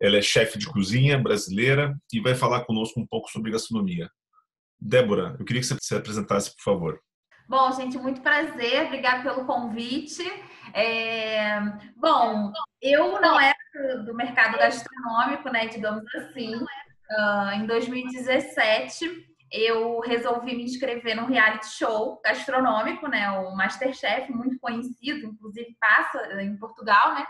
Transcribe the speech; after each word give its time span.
ela 0.00 0.16
é 0.16 0.22
chefe 0.22 0.58
de 0.58 0.66
cozinha 0.66 1.18
brasileira 1.18 1.96
e 2.12 2.20
vai 2.20 2.34
falar 2.34 2.64
conosco 2.64 3.00
um 3.00 3.06
pouco 3.06 3.30
sobre 3.30 3.50
gastronomia. 3.50 4.10
Débora, 4.78 5.36
eu 5.38 5.44
queria 5.44 5.62
que 5.62 5.68
você 5.68 5.76
se 5.80 5.94
apresentasse, 5.94 6.54
por 6.54 6.62
favor. 6.62 7.00
Bom, 7.48 7.70
gente, 7.72 7.96
muito 7.96 8.20
prazer, 8.20 8.86
obrigada 8.86 9.22
pelo 9.22 9.46
convite. 9.46 10.22
É... 10.74 11.60
Bom, 11.96 12.52
eu 12.82 13.20
não 13.20 13.40
era 13.40 13.56
do 14.04 14.14
mercado 14.14 14.58
gastronômico, 14.58 15.48
né, 15.50 15.66
digamos 15.68 16.04
assim. 16.14 16.56
Uh, 16.56 17.50
em 17.54 17.66
2017, 17.66 19.08
eu 19.52 20.00
resolvi 20.00 20.56
me 20.56 20.64
inscrever 20.64 21.14
no 21.14 21.26
reality 21.26 21.68
show 21.68 22.20
gastronômico, 22.24 23.06
né, 23.06 23.30
o 23.30 23.54
Masterchef, 23.54 24.32
muito 24.32 24.58
conhecido, 24.58 25.26
inclusive 25.26 25.76
passa 25.80 26.42
em 26.42 26.56
Portugal, 26.56 27.14
né? 27.14 27.24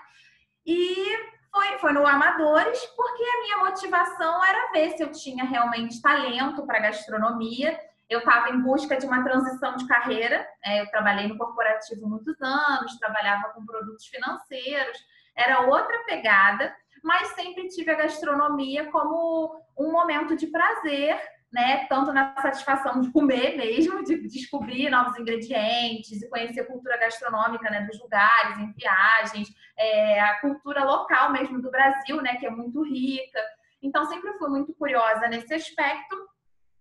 E 0.65 1.36
foi, 1.53 1.79
foi 1.79 1.93
no 1.93 2.07
Amadores, 2.07 2.85
porque 2.97 3.23
a 3.23 3.43
minha 3.43 3.59
motivação 3.59 4.45
era 4.45 4.73
ver 4.73 4.91
se 4.91 5.03
eu 5.03 5.11
tinha 5.11 5.45
realmente 5.45 6.01
talento 6.01 6.67
para 6.67 6.81
gastronomia. 6.81 7.79
Eu 8.09 8.21
estava 8.21 8.51
em 8.51 8.61
busca 8.61 8.97
de 8.97 9.07
uma 9.07 9.25
transição 9.25 9.77
de 9.77 9.87
carreira. 9.87 10.47
É, 10.65 10.83
eu 10.83 10.91
trabalhei 10.91 11.27
no 11.27 11.37
corporativo 11.37 12.07
muitos 12.09 12.41
anos, 12.41 12.99
trabalhava 12.99 13.51
com 13.51 13.65
produtos 13.65 14.07
financeiros, 14.07 14.99
era 15.37 15.63
outra 15.63 15.99
pegada, 16.05 16.75
mas 17.03 17.29
sempre 17.29 17.69
tive 17.69 17.91
a 17.91 17.97
gastronomia 17.97 18.91
como 18.91 19.61
um 19.77 19.91
momento 19.91 20.37
de 20.37 20.47
prazer 20.47 21.21
né? 21.53 21.87
Tanto 21.87 22.13
na 22.13 22.35
satisfação 22.41 23.01
de 23.01 23.11
comer 23.11 23.57
mesmo, 23.57 24.03
de 24.03 24.29
descobrir 24.29 24.91
novos 24.91 25.19
ingredientes 25.19 26.23
e 26.23 26.29
conhecer 26.29 26.61
a 26.61 26.67
cultura 26.67 26.99
gastronômica, 26.99 27.71
né? 27.71 27.83
Dos 27.83 28.01
lugares, 28.01 28.59
em 28.59 28.73
viagens, 28.73 29.49
é, 29.79 30.21
a 30.21 30.41
cultura 30.41 30.85
local 30.85 31.33
mesmo 31.33 31.61
do 31.61 31.71
Brasil, 31.71 32.21
né? 32.21 32.37
Que 32.37 32.47
é 32.47 32.51
muito 32.51 32.83
rica. 32.83 33.41
Então, 33.83 34.05
sempre 34.07 34.33
fui 34.39 34.49
muito 34.49 34.75
curiosa 34.75 35.29
nesse 35.29 35.55
aspecto 35.55 36.17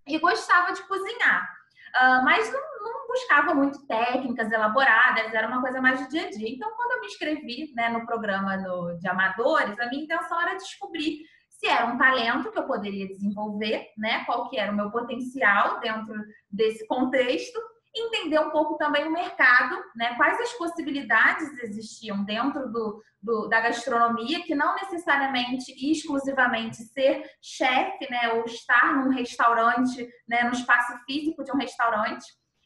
e 0.08 0.18
gostava 0.20 0.74
de 0.74 0.82
cozinhar. 0.84 1.56
Uh, 1.96 2.26
mas 2.26 2.52
não, 2.52 2.60
não, 2.82 3.08
buscava 3.08 3.54
muito 3.54 3.86
técnicas 3.88 4.52
elaboradas, 4.52 5.34
era 5.34 5.48
uma 5.48 5.62
coisa 5.62 5.80
mais 5.80 6.02
do 6.02 6.10
dia 6.10 6.28
a 6.28 6.30
dia. 6.30 6.50
Então, 6.50 6.70
quando 6.76 6.92
eu 6.92 7.00
me 7.00 7.08
inscrevi 7.08 7.74
né, 7.74 7.88
no 7.88 8.06
programa 8.06 8.58
no, 8.58 8.98
de 8.98 9.08
amadores, 9.08 9.80
a 9.80 9.88
minha 9.88 10.04
intenção 10.04 10.42
era 10.42 10.56
descobrir 10.56 11.20
se 11.66 11.72
era 11.72 11.88
um 11.88 11.98
talento 11.98 12.52
que 12.52 12.60
eu 12.60 12.68
poderia 12.68 13.08
desenvolver, 13.08 13.88
né? 13.98 14.24
Qual 14.26 14.48
que 14.50 14.58
era 14.60 14.72
o 14.72 14.76
meu 14.76 14.92
potencial 14.92 15.80
dentro 15.80 16.14
desse 16.50 16.86
contexto, 16.86 17.60
entender 17.96 18.40
um 18.40 18.52
pouco 18.52 18.78
também 18.78 19.08
o 19.08 19.12
mercado, 19.12 19.76
né? 19.96 20.14
Quais 20.16 20.40
as 20.40 20.54
possibilidades 20.54 21.58
existiam 21.64 22.24
dentro 22.24 22.72
do, 22.72 23.02
do 23.20 23.48
da 23.48 23.62
gastronomia, 23.62 24.44
que 24.44 24.54
não 24.54 24.76
necessariamente 24.76 25.72
e 25.72 25.92
exclusivamente 25.92 26.78
ser 26.84 27.28
chefe, 27.42 28.08
né? 28.12 28.34
Ou 28.34 28.46
estar 28.46 28.96
num 28.98 29.10
restaurante, 29.10 30.08
né? 30.28 30.44
No 30.44 30.52
espaço 30.52 30.94
físico 31.06 31.44
de 31.44 31.52
um 31.52 31.58
restaurante. 31.58 32.26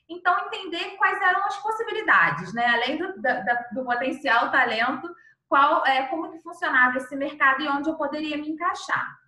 Então, 0.10 0.36
entender 0.48 0.98
quais 0.98 1.22
eram 1.22 1.46
as 1.46 1.58
possibilidades, 1.62 2.54
né? 2.54 2.66
Além 2.66 2.98
do, 2.98 3.22
da, 3.22 3.68
do 3.74 3.86
potencial 3.86 4.52
talento, 4.52 5.08
qual, 5.50 5.86
é, 5.86 6.06
como 6.08 6.32
que 6.32 6.40
funcionava 6.42 6.98
esse 6.98 7.16
mercado 7.16 7.62
e 7.64 7.68
onde 7.68 7.90
eu 7.90 7.96
poderia 7.96 8.38
me 8.38 8.50
encaixar. 8.50 9.20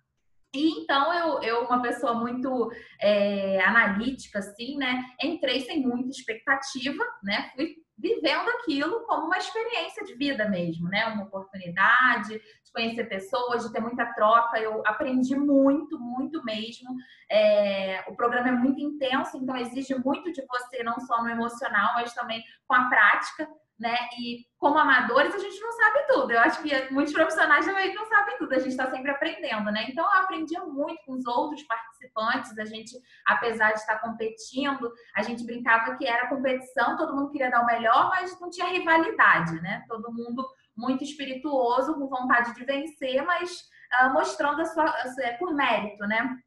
E 0.54 0.82
então 0.82 1.12
eu, 1.12 1.42
eu 1.42 1.64
uma 1.64 1.80
pessoa 1.80 2.14
muito 2.14 2.70
é, 3.00 3.60
analítica, 3.64 4.38
assim, 4.38 4.76
né? 4.76 5.02
Entrei 5.22 5.60
sem 5.60 5.80
muita 5.80 6.10
expectativa, 6.10 7.02
né? 7.22 7.50
Fui 7.56 7.74
vivendo 7.96 8.48
aquilo 8.50 9.04
como 9.06 9.26
uma 9.26 9.38
experiência 9.38 10.04
de 10.04 10.14
vida 10.14 10.48
mesmo, 10.48 10.88
né? 10.88 11.06
Uma 11.06 11.24
oportunidade 11.24 12.34
de 12.34 12.72
conhecer 12.72 13.04
pessoas, 13.04 13.64
de 13.64 13.72
ter 13.72 13.80
muita 13.80 14.04
troca. 14.12 14.58
Eu 14.58 14.82
aprendi 14.86 15.34
muito, 15.34 15.98
muito 15.98 16.44
mesmo. 16.44 16.90
É, 17.30 18.04
o 18.06 18.14
programa 18.14 18.48
é 18.48 18.52
muito 18.52 18.80
intenso, 18.80 19.38
então 19.38 19.56
exige 19.56 19.94
muito 19.94 20.30
de 20.32 20.44
você, 20.46 20.82
não 20.82 21.00
só 21.00 21.22
no 21.22 21.30
emocional, 21.30 21.94
mas 21.94 22.12
também 22.12 22.44
com 22.66 22.74
a 22.74 22.88
prática 22.90 23.48
né? 23.82 23.96
E 24.16 24.46
como 24.58 24.78
amadores, 24.78 25.34
a 25.34 25.38
gente 25.38 25.60
não 25.60 25.72
sabe 25.72 26.06
tudo. 26.06 26.30
Eu 26.30 26.38
acho 26.38 26.62
que 26.62 26.92
muitos 26.92 27.12
profissionais 27.12 27.66
também 27.66 27.92
não 27.92 28.06
sabem 28.06 28.38
tudo, 28.38 28.54
a 28.54 28.58
gente 28.60 28.68
está 28.68 28.88
sempre 28.88 29.10
aprendendo, 29.10 29.72
né? 29.72 29.86
Então, 29.88 30.04
eu 30.04 30.20
aprendi 30.20 30.56
muito 30.60 31.04
com 31.04 31.14
os 31.14 31.26
outros 31.26 31.64
participantes. 31.64 32.56
A 32.56 32.64
gente, 32.64 32.96
apesar 33.26 33.72
de 33.72 33.80
estar 33.80 33.98
competindo, 33.98 34.92
a 35.16 35.22
gente 35.22 35.44
brincava 35.44 35.96
que 35.96 36.06
era 36.06 36.28
competição, 36.28 36.96
todo 36.96 37.14
mundo 37.14 37.32
queria 37.32 37.50
dar 37.50 37.62
o 37.62 37.66
melhor, 37.66 38.08
mas 38.10 38.38
não 38.40 38.48
tinha 38.50 38.68
rivalidade, 38.68 39.60
né? 39.60 39.84
Todo 39.88 40.12
mundo 40.12 40.46
muito 40.76 41.02
espirituoso, 41.02 41.94
com 41.94 42.08
vontade 42.08 42.54
de 42.54 42.64
vencer, 42.64 43.20
mas 43.26 43.62
uh, 44.00 44.12
mostrando 44.12 44.60
a 44.60 44.64
sua, 44.64 44.84
a, 44.84 45.38
por 45.38 45.52
mérito, 45.52 46.06
né? 46.06 46.38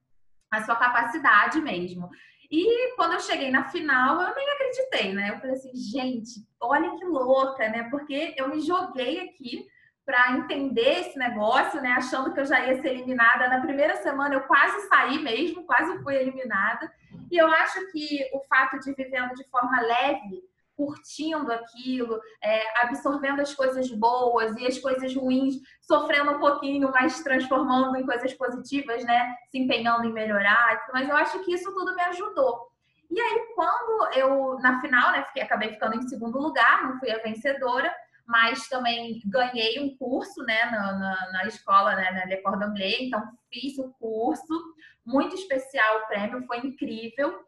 A 0.50 0.64
sua 0.64 0.78
capacidade 0.78 1.60
mesmo. 1.60 2.10
E 2.58 2.96
quando 2.96 3.12
eu 3.12 3.20
cheguei 3.20 3.52
na 3.52 3.66
final, 3.66 4.22
eu 4.22 4.34
nem 4.34 4.50
acreditei, 4.50 5.14
né? 5.14 5.32
Eu 5.32 5.40
falei 5.40 5.56
assim, 5.56 5.76
gente, 5.76 6.48
olha 6.58 6.96
que 6.96 7.04
louca, 7.04 7.68
né? 7.68 7.90
Porque 7.92 8.34
eu 8.38 8.48
me 8.48 8.62
joguei 8.62 9.20
aqui 9.20 9.68
para 10.06 10.38
entender 10.38 11.02
esse 11.02 11.20
negócio, 11.20 11.82
né? 11.82 11.90
Achando 11.90 12.34
que 12.34 12.40
eu 12.40 12.46
já 12.46 12.66
ia 12.66 12.82
ser 12.82 12.92
eliminada. 12.92 13.50
Na 13.50 13.60
primeira 13.60 13.98
semana 13.98 14.36
eu 14.36 14.42
quase 14.44 14.88
saí 14.88 15.20
mesmo, 15.20 15.66
quase 15.66 16.02
fui 16.02 16.16
eliminada. 16.16 16.90
E 17.30 17.36
eu 17.36 17.48
acho 17.48 17.92
que 17.92 18.26
o 18.32 18.40
fato 18.46 18.80
de 18.80 18.94
vivendo 18.94 19.34
de 19.34 19.44
forma 19.50 19.82
leve 19.82 20.42
curtindo 20.76 21.52
aquilo, 21.52 22.20
é, 22.44 22.82
absorvendo 22.82 23.42
as 23.42 23.54
coisas 23.54 23.90
boas 23.92 24.56
e 24.58 24.68
as 24.68 24.78
coisas 24.78 25.16
ruins, 25.16 25.56
sofrendo 25.82 26.32
um 26.32 26.40
pouquinho, 26.40 26.92
mas 26.92 27.24
transformando 27.24 27.96
em 27.96 28.06
coisas 28.06 28.34
positivas, 28.34 29.04
né? 29.06 29.34
Se 29.50 29.58
empenhando 29.58 30.06
em 30.06 30.14
melhorar. 30.14 30.86
Mas 30.94 31.08
eu 31.08 31.16
acho 31.16 31.44
que 31.44 31.54
isso 31.54 31.74
tudo 31.74 31.96
me 31.96 32.02
ajudou. 32.04 32.68
E 33.10 33.20
aí, 33.20 33.46
quando 33.56 34.14
eu, 34.14 34.60
na 34.60 34.82
final, 34.82 35.12
né, 35.12 35.24
fiquei, 35.26 35.44
acabei 35.44 35.70
ficando 35.70 35.96
em 35.96 36.08
segundo 36.08 36.40
lugar, 36.40 36.84
não 36.84 37.00
fui 37.00 37.12
a 37.12 37.22
vencedora, 37.22 37.94
mas 38.26 38.68
também 38.68 39.22
ganhei 39.26 39.80
um 39.80 39.96
curso, 39.96 40.44
né, 40.44 40.66
na, 40.66 40.92
na, 40.94 41.32
na 41.32 41.46
escola, 41.46 41.96
né, 41.96 42.12
na 42.12 42.26
Le 42.26 42.38
Cordon 42.38 42.74
Bleu, 42.74 42.98
então 43.00 43.22
fiz 43.52 43.78
o 43.78 43.94
curso, 44.00 44.74
muito 45.06 45.36
especial 45.36 46.00
o 46.00 46.08
prêmio, 46.08 46.46
foi 46.48 46.58
incrível. 46.58 47.40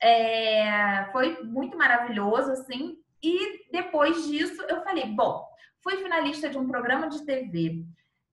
É, 0.00 1.08
foi 1.12 1.42
muito 1.42 1.76
maravilhoso, 1.76 2.52
assim. 2.52 2.98
E 3.22 3.70
depois 3.70 4.26
disso, 4.26 4.62
eu 4.68 4.82
falei: 4.82 5.06
bom, 5.06 5.46
fui 5.82 5.96
finalista 5.96 6.48
de 6.48 6.58
um 6.58 6.68
programa 6.68 7.08
de 7.08 7.24
TV, 7.24 7.84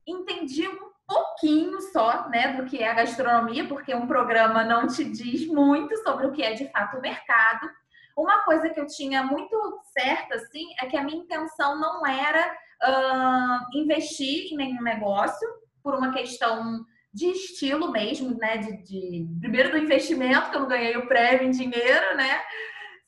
entendi 0.06 0.68
um 0.68 0.94
pouquinho 1.07 1.81
só, 1.81 2.29
né, 2.29 2.53
do 2.53 2.66
que 2.66 2.79
é 2.79 2.90
a 2.90 2.94
gastronomia, 2.94 3.68
porque 3.68 3.94
um 3.94 4.07
programa 4.07 4.63
não 4.63 4.88
te 4.88 5.03
diz 5.03 5.46
muito 5.47 5.96
sobre 5.97 6.28
o 6.28 6.31
que 6.31 6.44
é 6.44 6.53
de 6.53 6.69
fato 6.69 6.97
o 6.97 7.02
mercado. 7.02 7.69
Uma 8.18 8.44
coisa 8.44 8.69
que 8.69 8.79
eu 8.79 8.88
tinha 8.88 9.23
muito 9.23 9.81
certa, 9.97 10.35
assim, 10.35 10.66
é 10.79 10.85
que 10.85 10.96
a 10.96 11.03
minha 11.03 11.18
intenção 11.18 11.79
não 11.79 12.06
era 12.06 12.56
uh, 12.84 13.78
investir 13.78 14.53
em 14.53 14.57
nenhum 14.57 14.81
negócio 14.81 15.47
por 15.82 15.96
uma 15.96 16.14
questão 16.14 16.85
de 17.14 17.28
estilo 17.28 17.92
mesmo, 17.92 18.36
né? 18.38 18.58
De, 18.58 18.78
de, 18.84 19.28
primeiro 19.40 19.72
do 19.72 19.78
investimento, 19.78 20.50
que 20.50 20.56
eu 20.56 20.62
não 20.62 20.68
ganhei 20.68 20.98
o 20.98 21.08
prêmio 21.08 21.48
em 21.48 21.52
dinheiro, 21.52 22.18
né? 22.18 22.42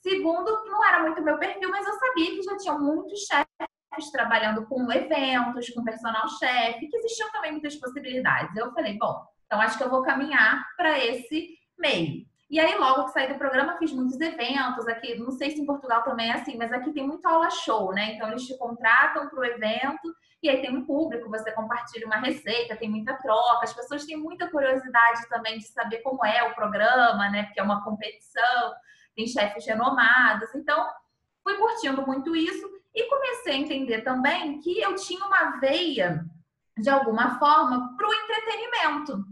Segundo, 0.02 0.64
não 0.66 0.86
era 0.86 1.02
muito 1.02 1.24
meu 1.24 1.40
perfil, 1.40 1.70
mas 1.70 1.88
eu 1.88 1.94
sabia 1.94 2.36
que 2.36 2.44
já 2.44 2.58
tinha 2.58 2.78
muitos 2.78 3.22
chefes 3.22 4.12
trabalhando 4.12 4.68
com 4.68 4.92
eventos, 4.92 5.70
com 5.70 5.84
personal 5.84 6.28
chefe, 6.38 6.88
que 6.88 6.98
existiam 6.98 7.32
também 7.32 7.54
muitas 7.54 7.76
possibilidades. 7.78 8.56
Eu 8.56 8.72
falei, 8.74 8.96
bom, 8.98 9.26
então 9.46 9.60
acho 9.60 9.78
que 9.78 9.84
eu 9.84 9.90
vou 9.90 10.04
caminhar 10.04 10.64
para 10.78 11.00
esse 11.04 11.56
meio. 11.80 12.24
E 12.48 12.60
aí, 12.60 12.78
logo 12.78 13.06
que 13.06 13.12
saí 13.12 13.28
do 13.28 13.40
programa, 13.40 13.78
fiz 13.78 13.92
muitos 13.92 14.22
eventos 14.22 14.88
aqui. 14.88 15.16
Não 15.16 15.32
sei 15.32 15.50
se 15.50 15.62
em 15.62 15.66
Portugal 15.66 16.04
também 16.04 16.30
é 16.30 16.34
assim, 16.34 16.56
mas 16.56 16.72
aqui 16.72 16.94
tem 16.94 17.08
muito 17.08 17.26
aula 17.26 17.50
show, 17.50 17.92
né? 17.92 18.14
Então, 18.14 18.30
eles 18.30 18.46
te 18.46 18.56
contratam 18.58 19.28
para 19.28 19.40
o 19.40 19.44
evento 19.44 20.16
e 20.46 20.50
aí 20.50 20.62
tem 20.62 20.76
um 20.76 20.86
público, 20.86 21.28
você 21.28 21.52
compartilha 21.52 22.06
uma 22.06 22.18
receita, 22.18 22.76
tem 22.76 22.88
muita 22.90 23.16
troca. 23.16 23.64
As 23.64 23.74
pessoas 23.74 24.06
têm 24.06 24.16
muita 24.16 24.48
curiosidade 24.48 25.28
também 25.28 25.58
de 25.58 25.68
saber 25.68 26.00
como 26.00 26.24
é 26.24 26.44
o 26.44 26.54
programa, 26.54 27.30
né? 27.30 27.44
Porque 27.44 27.60
é 27.60 27.64
uma 27.64 27.84
competição, 27.84 28.74
tem 29.16 29.26
chefes 29.26 29.66
renomados. 29.66 30.54
Então, 30.54 30.88
fui 31.44 31.58
curtindo 31.58 32.06
muito 32.06 32.36
isso 32.36 32.70
e 32.94 33.10
comecei 33.10 33.54
a 33.54 33.58
entender 33.58 34.02
também 34.02 34.60
que 34.60 34.80
eu 34.80 34.94
tinha 34.96 35.26
uma 35.26 35.60
veia, 35.60 36.24
de 36.78 36.90
alguma 36.92 37.40
forma, 37.40 37.96
para 37.98 38.08
o 38.08 38.14
entretenimento 38.14 39.26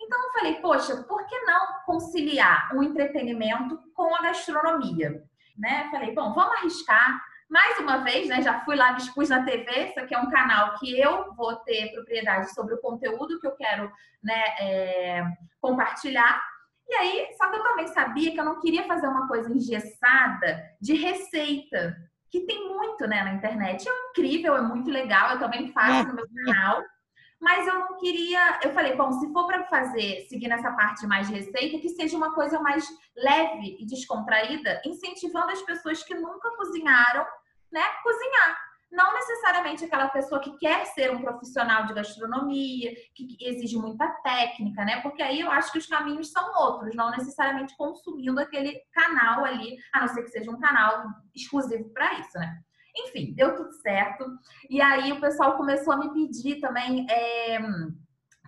Então 0.00 0.24
eu 0.24 0.32
falei, 0.32 0.54
poxa, 0.56 1.02
por 1.02 1.26
que 1.26 1.36
não 1.40 1.82
conciliar 1.84 2.70
o 2.76 2.82
entretenimento 2.82 3.76
com 3.92 4.14
a 4.14 4.22
gastronomia? 4.22 5.20
Né? 5.58 5.88
Falei, 5.90 6.14
bom, 6.14 6.32
vamos 6.32 6.56
arriscar. 6.58 7.20
Mais 7.50 7.80
uma 7.80 7.98
vez, 7.98 8.28
né, 8.28 8.40
já 8.42 8.60
fui 8.60 8.76
lá, 8.76 8.92
me 8.92 8.98
expus 8.98 9.28
na 9.28 9.44
TV. 9.44 9.88
Isso 9.88 9.98
aqui 9.98 10.14
é 10.14 10.18
um 10.18 10.30
canal 10.30 10.78
que 10.78 10.98
eu 11.00 11.34
vou 11.34 11.56
ter 11.56 11.92
propriedade 11.92 12.54
sobre 12.54 12.74
o 12.74 12.80
conteúdo 12.80 13.40
que 13.40 13.46
eu 13.46 13.56
quero 13.56 13.90
né, 14.22 14.40
é, 14.60 15.24
compartilhar. 15.60 16.40
E 16.88 16.94
aí, 16.94 17.26
só 17.36 17.50
que 17.50 17.56
eu 17.56 17.62
também 17.64 17.88
sabia 17.88 18.30
que 18.30 18.38
eu 18.38 18.44
não 18.44 18.60
queria 18.60 18.86
fazer 18.86 19.08
uma 19.08 19.26
coisa 19.26 19.50
engessada 19.52 20.62
de 20.80 20.94
receita, 20.94 21.96
que 22.30 22.46
tem 22.46 22.68
muito 22.68 23.04
né, 23.08 23.24
na 23.24 23.34
internet. 23.34 23.88
É 23.88 24.10
incrível, 24.10 24.56
é 24.56 24.62
muito 24.62 24.88
legal, 24.88 25.32
eu 25.32 25.40
também 25.40 25.72
faço 25.72 26.06
no 26.06 26.14
meu 26.14 26.26
canal. 26.46 26.84
Mas 27.40 27.66
eu 27.66 27.74
não 27.74 27.96
queria. 27.96 28.60
Eu 28.62 28.72
falei, 28.74 28.94
bom, 28.94 29.10
se 29.12 29.32
for 29.32 29.46
para 29.46 29.64
fazer, 29.64 30.26
seguir 30.28 30.46
nessa 30.46 30.70
parte 30.72 31.06
mais 31.06 31.26
de 31.26 31.34
receita, 31.34 31.78
que 31.78 31.88
seja 31.88 32.16
uma 32.16 32.34
coisa 32.34 32.60
mais 32.60 32.86
leve 33.16 33.78
e 33.80 33.86
descontraída, 33.86 34.80
incentivando 34.84 35.50
as 35.50 35.62
pessoas 35.62 36.02
que 36.04 36.14
nunca 36.14 36.54
cozinharam, 36.56 37.24
né, 37.72 37.82
cozinhar 38.02 38.70
não 38.90 39.14
necessariamente 39.14 39.84
aquela 39.84 40.08
pessoa 40.08 40.40
que 40.40 40.56
quer 40.58 40.84
ser 40.86 41.12
um 41.12 41.20
profissional 41.20 41.86
de 41.86 41.94
gastronomia, 41.94 42.92
que 43.14 43.36
exige 43.40 43.76
muita 43.76 44.08
técnica, 44.24 44.84
né? 44.84 45.00
Porque 45.00 45.22
aí 45.22 45.40
eu 45.40 45.50
acho 45.50 45.70
que 45.70 45.78
os 45.78 45.86
caminhos 45.86 46.32
são 46.32 46.52
outros, 46.60 46.94
não 46.96 47.10
necessariamente 47.10 47.76
consumindo 47.76 48.40
aquele 48.40 48.80
canal 48.92 49.44
ali, 49.44 49.78
a 49.92 50.00
não 50.00 50.08
ser 50.08 50.22
que 50.22 50.30
seja 50.30 50.50
um 50.50 50.58
canal 50.58 51.04
exclusivo 51.34 51.88
para 51.90 52.14
isso, 52.14 52.36
né? 52.36 52.60
Enfim, 52.96 53.32
deu 53.34 53.54
tudo 53.54 53.72
certo. 53.74 54.26
E 54.68 54.82
aí 54.82 55.12
o 55.12 55.20
pessoal 55.20 55.56
começou 55.56 55.92
a 55.92 55.96
me 55.96 56.12
pedir 56.12 56.58
também 56.58 57.06
é, 57.08 57.60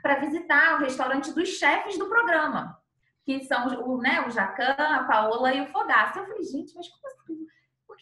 para 0.03 0.19
visitar 0.19 0.75
o 0.75 0.81
restaurante 0.81 1.33
dos 1.33 1.51
chefes 1.51 1.97
do 1.97 2.09
programa, 2.09 2.77
que 3.25 3.45
são 3.45 3.69
o, 3.89 3.99
né, 3.99 4.27
o 4.27 4.31
Jacan, 4.31 4.75
a 4.77 5.05
Paola 5.05 5.55
e 5.55 5.61
o 5.61 5.67
Fogaça. 5.69 6.19
Eu 6.19 6.27
falei, 6.27 6.43
gente, 6.43 6.75
mas 6.75 6.89
como 6.89 7.07
assim? 7.07 7.42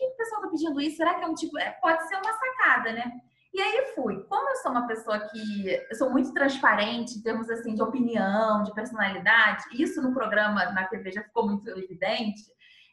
Que 0.08 0.14
o 0.14 0.16
pessoal 0.16 0.40
está 0.40 0.50
pedindo 0.50 0.80
isso? 0.80 0.96
Será 0.96 1.14
que 1.14 1.24
é 1.24 1.26
um 1.26 1.34
tipo. 1.34 1.58
É, 1.58 1.70
pode 1.72 2.06
ser 2.08 2.16
uma 2.16 2.32
sacada, 2.32 2.92
né? 2.92 3.12
E 3.52 3.60
aí 3.60 3.92
fui. 3.94 4.22
Como 4.24 4.48
eu 4.48 4.56
sou 4.56 4.70
uma 4.70 4.86
pessoa 4.86 5.18
que 5.18 5.86
eu 5.90 5.96
sou 5.96 6.10
muito 6.10 6.32
transparente 6.32 7.18
em 7.18 7.22
termos 7.22 7.50
assim 7.50 7.74
de 7.74 7.82
opinião, 7.82 8.62
de 8.62 8.72
personalidade, 8.72 9.64
isso 9.72 10.00
no 10.00 10.14
programa 10.14 10.66
na 10.72 10.86
TV 10.86 11.10
já 11.10 11.22
ficou 11.22 11.48
muito 11.48 11.68
evidente. 11.68 12.42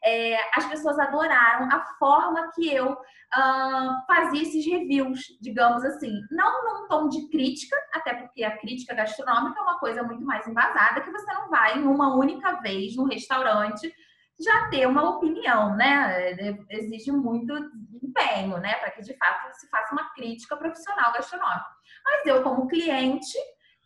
É, 0.04 0.38
as 0.56 0.66
pessoas 0.66 0.98
adoraram 1.00 1.70
a 1.72 1.84
forma 2.00 2.52
que 2.54 2.72
eu 2.74 2.92
uh, 2.92 4.06
fazia 4.08 4.42
esses 4.42 4.66
reviews, 4.66 5.38
digamos 5.42 5.84
assim. 5.84 6.12
Não 6.32 6.64
num 6.64 6.88
tom 6.88 7.08
de 7.08 7.28
crítica, 7.30 7.76
até 7.94 8.14
porque 8.16 8.44
a 8.44 8.58
crítica 8.58 8.96
gastronômica 8.96 9.60
é 9.60 9.64
uma 9.64 9.80
coisa 9.80 10.04
muito 10.04 10.24
mais 10.24 10.48
embasada, 10.48 11.02
que 11.02 11.12
você 11.12 11.34
não 11.34 11.50
vai 11.50 11.78
em 11.78 11.84
uma 11.84 12.16
única 12.16 12.54
vez 12.62 12.96
no 12.96 13.06
restaurante 13.06 13.94
já 14.40 14.70
ter 14.70 14.88
uma 14.88 15.18
opinião, 15.18 15.76
né? 15.76 16.32
Exige 16.70 17.12
muito 17.12 17.54
empenho, 18.02 18.58
né? 18.58 18.76
Para 18.76 18.92
que 18.92 19.02
de 19.02 19.16
fato 19.18 19.52
se 19.54 19.68
faça 19.70 19.94
uma 19.94 20.10
crítica 20.14 20.56
profissional 20.56 21.12
gastronômica. 21.14 21.66
Mas 22.06 22.26
eu, 22.26 22.44
como 22.44 22.68
cliente, 22.68 23.38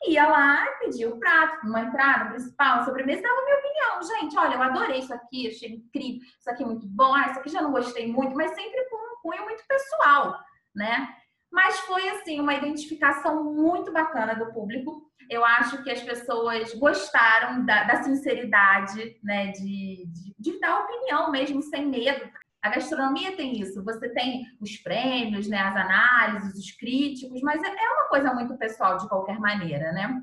ia 0.07 0.27
lá 0.27 0.65
pedia 0.80 1.09
o 1.09 1.19
prato, 1.19 1.65
uma 1.68 1.81
entrada, 1.81 2.31
principal, 2.31 2.77
uma 2.77 2.86
sobremesa, 2.86 3.21
dava 3.21 3.44
minha 3.44 3.57
opinião. 3.57 4.03
Gente, 4.03 4.38
olha, 4.38 4.56
eu 4.56 4.62
adorei 4.62 5.00
isso 5.00 5.13
aqui, 5.13 5.48
achei 5.48 5.69
incrível, 5.69 6.21
isso 6.39 6.50
aqui 6.50 6.63
é 6.63 6.65
muito 6.65 6.88
bom, 6.88 7.13
ah, 7.13 7.27
isso 7.27 7.39
aqui 7.39 7.50
já 7.50 7.62
não 7.62 7.71
gostei 7.71 8.12
muito, 8.12 8.36
mas 8.36 8.51
sempre 8.56 8.89
com 8.89 8.95
um 8.95 9.21
cunho 9.21 9.44
muito 9.45 9.63
pessoal, 9.68 10.39
né? 10.75 11.15
Mas 11.51 11.80
foi, 11.81 12.07
assim, 12.09 12.39
uma 12.39 12.53
identificação 12.53 13.44
muito 13.44 13.92
bacana 13.92 14.33
do 14.36 14.53
público 14.53 15.12
eu 15.31 15.45
acho 15.45 15.81
que 15.81 15.89
as 15.89 16.01
pessoas 16.01 16.74
gostaram 16.74 17.65
da, 17.65 17.86
da 17.86 18.03
sinceridade, 18.03 19.18
né? 19.24 19.48
De, 19.51 20.06
de, 20.07 20.36
de, 20.38 20.59
dar 20.59 20.81
opinião 20.81 21.31
mesmo, 21.31 21.63
sem 21.63 21.88
medo. 21.88 22.30
A 22.62 22.69
gastronomia 22.69 23.36
tem 23.38 23.57
isso. 23.57 23.81
Você 23.86 24.09
tem 24.09 24.45
os 24.59 24.75
prêmios, 24.75 25.48
né? 25.48 25.57
As 25.59 25.75
análises, 25.77 26.59
os 26.59 26.71
críticos, 26.71 27.42
mas 27.42 27.63
é, 27.63 27.69
uma 27.69 28.09
coisa 28.09 28.33
muito 28.33 28.57
pessoal 28.57 28.98
de 28.98 29.07
qualquer 29.07 29.39
maneira, 29.39 29.94
né? 29.94 30.21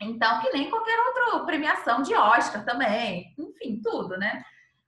Então, 0.00 0.40
que 0.40 0.50
nem 0.50 0.70
qualquer 0.70 0.98
outra 0.98 1.44
premiação 1.44 2.00
de 2.00 2.14
Oscar 2.14 2.64
também. 2.64 3.34
Enfim, 3.38 3.82
tudo, 3.82 4.16
né? 4.16 4.42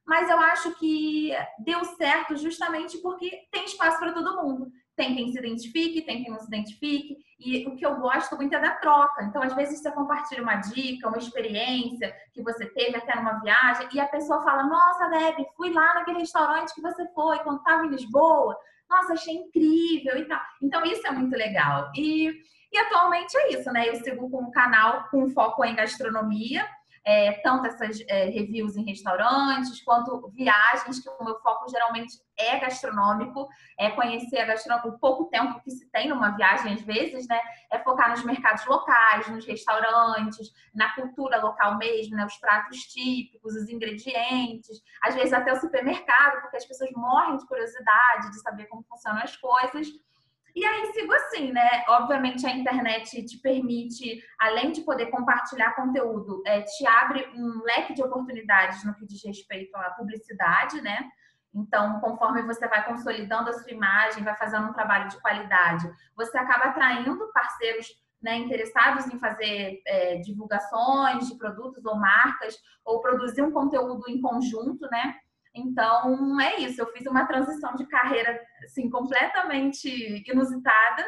Mas 0.07 0.31
eu 0.31 0.41
acho 0.41 0.75
que 0.79 1.33
deu 1.59 1.85
certo 1.85 2.35
justamente 2.35 2.97
porque 2.99 3.43
tem 3.53 3.67
espaço 3.67 3.99
para 3.99 4.15
todo 4.15 4.43
mundo. 4.43 4.73
Tem 5.01 5.15
quem 5.15 5.33
se 5.33 5.39
identifique, 5.39 6.03
tem 6.03 6.23
quem 6.23 6.31
não 6.31 6.39
se 6.39 6.47
identifique. 6.47 7.17
E 7.39 7.67
o 7.67 7.75
que 7.75 7.87
eu 7.87 7.97
gosto 7.97 8.37
muito 8.37 8.55
é 8.55 8.61
da 8.61 8.73
troca. 8.73 9.25
Então, 9.25 9.43
às 9.43 9.55
vezes, 9.55 9.81
você 9.81 9.91
compartilha 9.93 10.43
uma 10.43 10.57
dica, 10.57 11.09
uma 11.09 11.17
experiência 11.17 12.15
que 12.35 12.43
você 12.43 12.67
teve 12.67 12.99
até 12.99 13.17
numa 13.17 13.41
viagem, 13.41 13.89
e 13.95 13.99
a 13.99 14.07
pessoa 14.07 14.43
fala: 14.43 14.63
Nossa, 14.65 15.09
Deb, 15.09 15.47
fui 15.57 15.73
lá 15.73 15.95
naquele 15.95 16.19
restaurante 16.19 16.75
que 16.75 16.83
você 16.83 17.09
foi 17.15 17.39
quando 17.39 17.61
estava 17.61 17.87
em 17.87 17.89
Lisboa. 17.89 18.55
Nossa, 18.91 19.15
achei 19.15 19.37
incrível 19.37 20.19
e 20.19 20.27
tal. 20.27 20.39
Então, 20.63 20.85
isso 20.85 21.07
é 21.07 21.11
muito 21.11 21.35
legal. 21.35 21.91
E, 21.97 22.31
e 22.71 22.79
atualmente 22.79 23.35
é 23.39 23.55
isso, 23.55 23.73
né? 23.73 23.89
Eu 23.89 23.95
sigo 23.95 24.29
com 24.29 24.43
um 24.43 24.51
canal 24.51 25.09
com 25.11 25.31
foco 25.31 25.65
em 25.65 25.75
gastronomia 25.75 26.69
é, 27.05 27.33
tanto 27.43 27.67
essas 27.67 28.01
é, 28.09 28.27
reviews 28.27 28.77
em 28.77 28.85
restaurantes, 28.85 29.83
quanto 29.83 30.29
viagens, 30.31 31.01
que 31.01 31.09
o 31.09 31.25
meu 31.25 31.39
foco 31.41 31.69
geralmente 31.71 32.21
é 32.37 32.59
gastronômico, 32.59 33.49
é 33.79 33.91
conhecer 33.91 34.39
a 34.39 34.47
gastronomia, 34.47 34.91
o 34.91 34.99
pouco 34.99 35.25
tempo 35.27 35.61
que 35.63 35.71
se 35.71 35.91
tem 35.91 36.09
numa 36.09 36.31
viagem, 36.31 36.75
às 36.75 36.83
vezes, 36.83 37.27
né? 37.27 37.41
É 37.71 37.79
focar 37.79 38.11
nos 38.11 38.25
mercados 38.25 38.65
locais, 38.67 39.29
nos 39.29 39.47
restaurantes, 39.47 40.51
na 40.75 40.95
cultura 40.95 41.41
local 41.41 41.79
mesmo, 41.79 42.17
né? 42.17 42.25
Os 42.25 42.37
pratos 42.37 42.79
típicos, 42.85 43.55
os 43.55 43.69
ingredientes, 43.69 44.81
às 45.03 45.15
vezes 45.15 45.33
até 45.33 45.53
o 45.53 45.61
supermercado, 45.61 46.41
porque 46.43 46.57
as 46.57 46.67
pessoas 46.67 46.91
morrem 46.93 47.37
de 47.37 47.47
curiosidade 47.47 48.31
de 48.31 48.41
saber 48.41 48.67
como 48.67 48.85
funcionam 48.85 49.23
as 49.23 49.37
coisas. 49.37 49.89
E 50.55 50.65
aí 50.65 50.93
sigo 50.93 51.13
assim, 51.13 51.53
né? 51.53 51.85
Obviamente 51.89 52.47
a 52.47 52.51
internet 52.51 53.25
te 53.25 53.39
permite, 53.39 54.23
além 54.39 54.73
de 54.73 54.83
poder 54.83 55.07
compartilhar 55.07 55.77
conteúdo, 55.77 56.43
é, 56.47 56.63
te 56.63 56.87
abre 56.87 57.29
um 57.35 57.63
leque 57.65 57.95
de 57.95 58.03
oportunidades 58.03 58.85
no 58.85 58.95
que 58.95 59.07
diz 59.07 59.23
respeito 59.25 59.77
à 59.77 59.91
publicidade, 59.91 60.81
né? 60.81 61.09
Então, 61.55 61.99
conforme 62.01 62.43
você 62.43 62.69
vai 62.69 62.85
consolidando 62.85 63.51
a 63.51 63.53
sua 63.53 63.71
imagem, 63.73 64.23
vai 64.23 64.37
fazendo 64.37 64.69
um 64.69 64.73
trabalho 64.73 65.09
de 65.09 65.21
qualidade, 65.21 65.91
você 66.17 66.39
acaba 66.39 66.67
atraindo 66.67 67.31
parceiros 67.33 67.89
né, 68.23 68.37
interessados 68.37 69.07
em 69.07 69.19
fazer 69.19 69.81
é, 69.87 70.17
divulgações 70.19 71.27
de 71.27 71.37
produtos 71.37 71.85
ou 71.85 71.97
marcas, 71.97 72.55
ou 72.85 73.01
produzir 73.01 73.43
um 73.43 73.51
conteúdo 73.51 74.03
em 74.09 74.21
conjunto, 74.21 74.87
né? 74.91 75.17
Então, 75.55 76.41
é 76.41 76.61
isso. 76.61 76.81
Eu 76.81 76.93
fiz 76.93 77.07
uma 77.07 77.27
transição 77.27 77.75
de 77.75 77.87
carreira, 77.87 78.41
assim, 78.65 78.89
completamente 78.89 79.89
inusitada, 80.31 81.05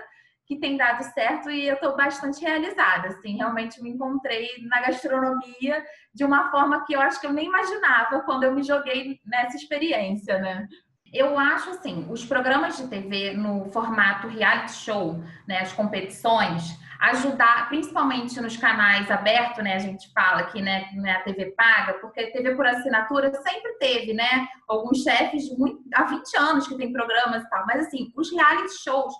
que 0.46 0.58
tem 0.58 0.76
dado 0.76 1.02
certo 1.14 1.50
e 1.50 1.68
eu 1.68 1.74
estou 1.74 1.96
bastante 1.96 2.40
realizada, 2.42 3.08
assim. 3.08 3.36
Realmente 3.36 3.82
me 3.82 3.90
encontrei 3.90 4.48
na 4.68 4.80
gastronomia 4.80 5.84
de 6.12 6.24
uma 6.24 6.50
forma 6.50 6.84
que 6.84 6.94
eu 6.94 7.00
acho 7.00 7.20
que 7.20 7.26
eu 7.26 7.32
nem 7.32 7.46
imaginava 7.46 8.20
quando 8.22 8.44
eu 8.44 8.52
me 8.52 8.62
joguei 8.62 9.20
nessa 9.24 9.56
experiência, 9.56 10.38
né? 10.38 10.66
Eu 11.12 11.38
acho 11.38 11.70
assim, 11.70 12.06
os 12.08 12.24
programas 12.24 12.76
de 12.76 12.88
TV 12.88 13.34
no 13.34 13.66
formato 13.66 14.28
reality 14.28 14.72
show, 14.72 15.22
né, 15.46 15.58
as 15.60 15.72
competições, 15.72 16.78
ajudar, 17.02 17.68
principalmente 17.68 18.40
nos 18.40 18.56
canais 18.56 19.10
abertos, 19.10 19.62
né? 19.62 19.74
A 19.74 19.78
gente 19.80 20.10
fala 20.12 20.42
aqui, 20.42 20.62
né? 20.62 20.88
Na 20.94 21.18
TV 21.20 21.52
paga, 21.56 21.94
porque 21.94 22.20
a 22.20 22.32
TV 22.32 22.54
por 22.54 22.64
assinatura 22.64 23.32
sempre 23.34 23.72
teve, 23.80 24.14
né? 24.14 24.46
Alguns 24.68 25.02
chefes 25.02 25.50
muito, 25.58 25.82
há 25.92 26.04
20 26.04 26.36
anos 26.38 26.68
que 26.68 26.76
tem 26.76 26.92
programas 26.92 27.42
e 27.42 27.50
tal. 27.50 27.66
Mas, 27.66 27.86
assim, 27.86 28.12
os 28.16 28.30
reality 28.30 28.78
shows, 28.84 29.12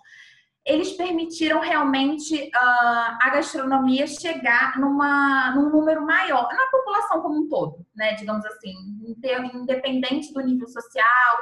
eles 0.65 0.93
permitiram 0.93 1.61
realmente 1.61 2.37
uh, 2.55 3.19
a 3.21 3.31
gastronomia 3.35 4.07
chegar 4.07 4.79
numa, 4.79 5.51
num 5.57 5.69
número 5.69 6.07
maior, 6.07 6.49
na 6.55 6.67
população 6.69 7.21
como 7.21 7.41
um 7.41 7.49
todo, 7.49 7.85
né? 7.97 8.15
Digamos 8.15 8.47
assim, 8.47 8.73
independente 9.55 10.33
do 10.33 10.41
nível 10.41 10.69
social 10.69 11.39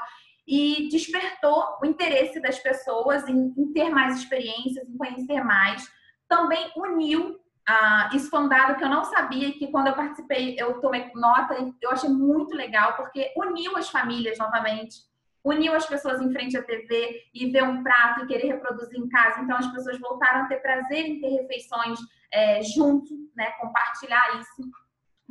e 0.50 0.88
despertou 0.88 1.78
o 1.80 1.86
interesse 1.86 2.40
das 2.40 2.58
pessoas 2.58 3.26
em, 3.28 3.54
em 3.56 3.72
ter 3.72 3.88
mais 3.88 4.18
experiências, 4.18 4.88
em 4.88 4.96
conhecer 4.96 5.44
mais 5.44 5.88
também 6.28 6.70
uniu 6.76 7.40
ah, 7.68 8.10
isso 8.12 8.28
foi 8.30 8.40
um 8.40 8.48
dado 8.48 8.76
que 8.76 8.82
eu 8.82 8.88
não 8.88 9.04
sabia 9.04 9.52
que 9.52 9.68
quando 9.68 9.86
eu 9.86 9.94
participei 9.94 10.56
eu 10.58 10.80
tomei 10.80 11.08
nota 11.14 11.56
e 11.56 11.72
eu 11.80 11.90
achei 11.90 12.10
muito 12.10 12.52
legal 12.52 12.96
porque 12.96 13.32
uniu 13.36 13.76
as 13.76 13.88
famílias 13.88 14.38
novamente, 14.38 14.96
uniu 15.44 15.72
as 15.74 15.86
pessoas 15.86 16.20
em 16.20 16.32
frente 16.32 16.56
à 16.56 16.62
TV 16.64 17.22
e 17.32 17.48
ver 17.50 17.62
um 17.62 17.82
prato 17.84 18.24
e 18.24 18.26
querer 18.26 18.48
reproduzir 18.48 18.98
em 18.98 19.08
casa. 19.08 19.40
Então 19.40 19.56
as 19.56 19.68
pessoas 19.68 20.00
voltaram 20.00 20.42
a 20.42 20.48
ter 20.48 20.56
prazer 20.56 21.06
em 21.06 21.20
ter 21.20 21.28
refeições 21.28 22.00
é, 22.32 22.60
junto, 22.62 23.14
né, 23.36 23.52
compartilhar 23.52 24.40
isso. 24.40 24.68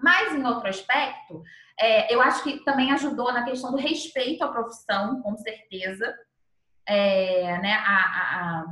Mas 0.01 0.33
em 0.33 0.45
outro 0.45 0.67
aspecto, 0.67 1.43
é, 1.79 2.13
eu 2.13 2.21
acho 2.21 2.43
que 2.43 2.63
também 2.63 2.91
ajudou 2.91 3.31
na 3.31 3.43
questão 3.43 3.71
do 3.71 3.77
respeito 3.77 4.43
à 4.43 4.47
profissão, 4.47 5.21
com 5.21 5.35
certeza. 5.37 6.13
É, 6.87 7.57
né, 7.59 7.73
a, 7.73 7.95
a 7.95 8.65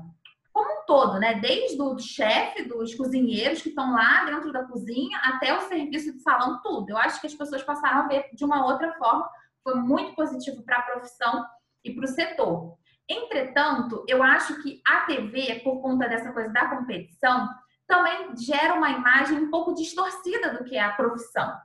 como 0.57 0.81
um 0.81 0.85
todo, 0.87 1.19
né? 1.19 1.35
Desde 1.35 1.79
o 1.79 1.99
chefe, 1.99 2.63
dos 2.63 2.95
cozinheiros 2.95 3.61
que 3.61 3.69
estão 3.69 3.93
lá 3.93 4.25
dentro 4.25 4.51
da 4.51 4.63
cozinha, 4.63 5.19
até 5.23 5.55
o 5.55 5.61
serviço 5.61 6.11
de 6.11 6.19
salão, 6.19 6.59
tudo. 6.63 6.89
Eu 6.89 6.97
acho 6.97 7.21
que 7.21 7.27
as 7.27 7.35
pessoas 7.35 7.61
passaram 7.61 7.99
a 7.99 8.07
ver 8.07 8.27
de 8.33 8.43
uma 8.43 8.65
outra 8.65 8.91
forma. 8.93 9.29
Foi 9.63 9.75
muito 9.75 10.15
positivo 10.15 10.63
para 10.63 10.77
a 10.77 10.81
profissão 10.81 11.45
e 11.83 11.93
para 11.93 12.05
o 12.05 12.07
setor. 12.07 12.77
Entretanto, 13.07 14.03
eu 14.07 14.23
acho 14.23 14.61
que 14.63 14.81
a 14.87 15.01
TV, 15.01 15.61
por 15.63 15.79
conta 15.79 16.09
dessa 16.09 16.31
coisa 16.31 16.51
da 16.51 16.67
competição, 16.67 17.47
também 17.87 18.35
gera 18.35 18.73
uma 18.73 18.89
imagem 18.89 19.37
um 19.37 19.49
pouco 19.49 19.73
distorcida 19.73 20.53
do 20.53 20.63
que 20.63 20.75
é 20.75 20.81
a 20.81 20.93
profissão, 20.93 21.55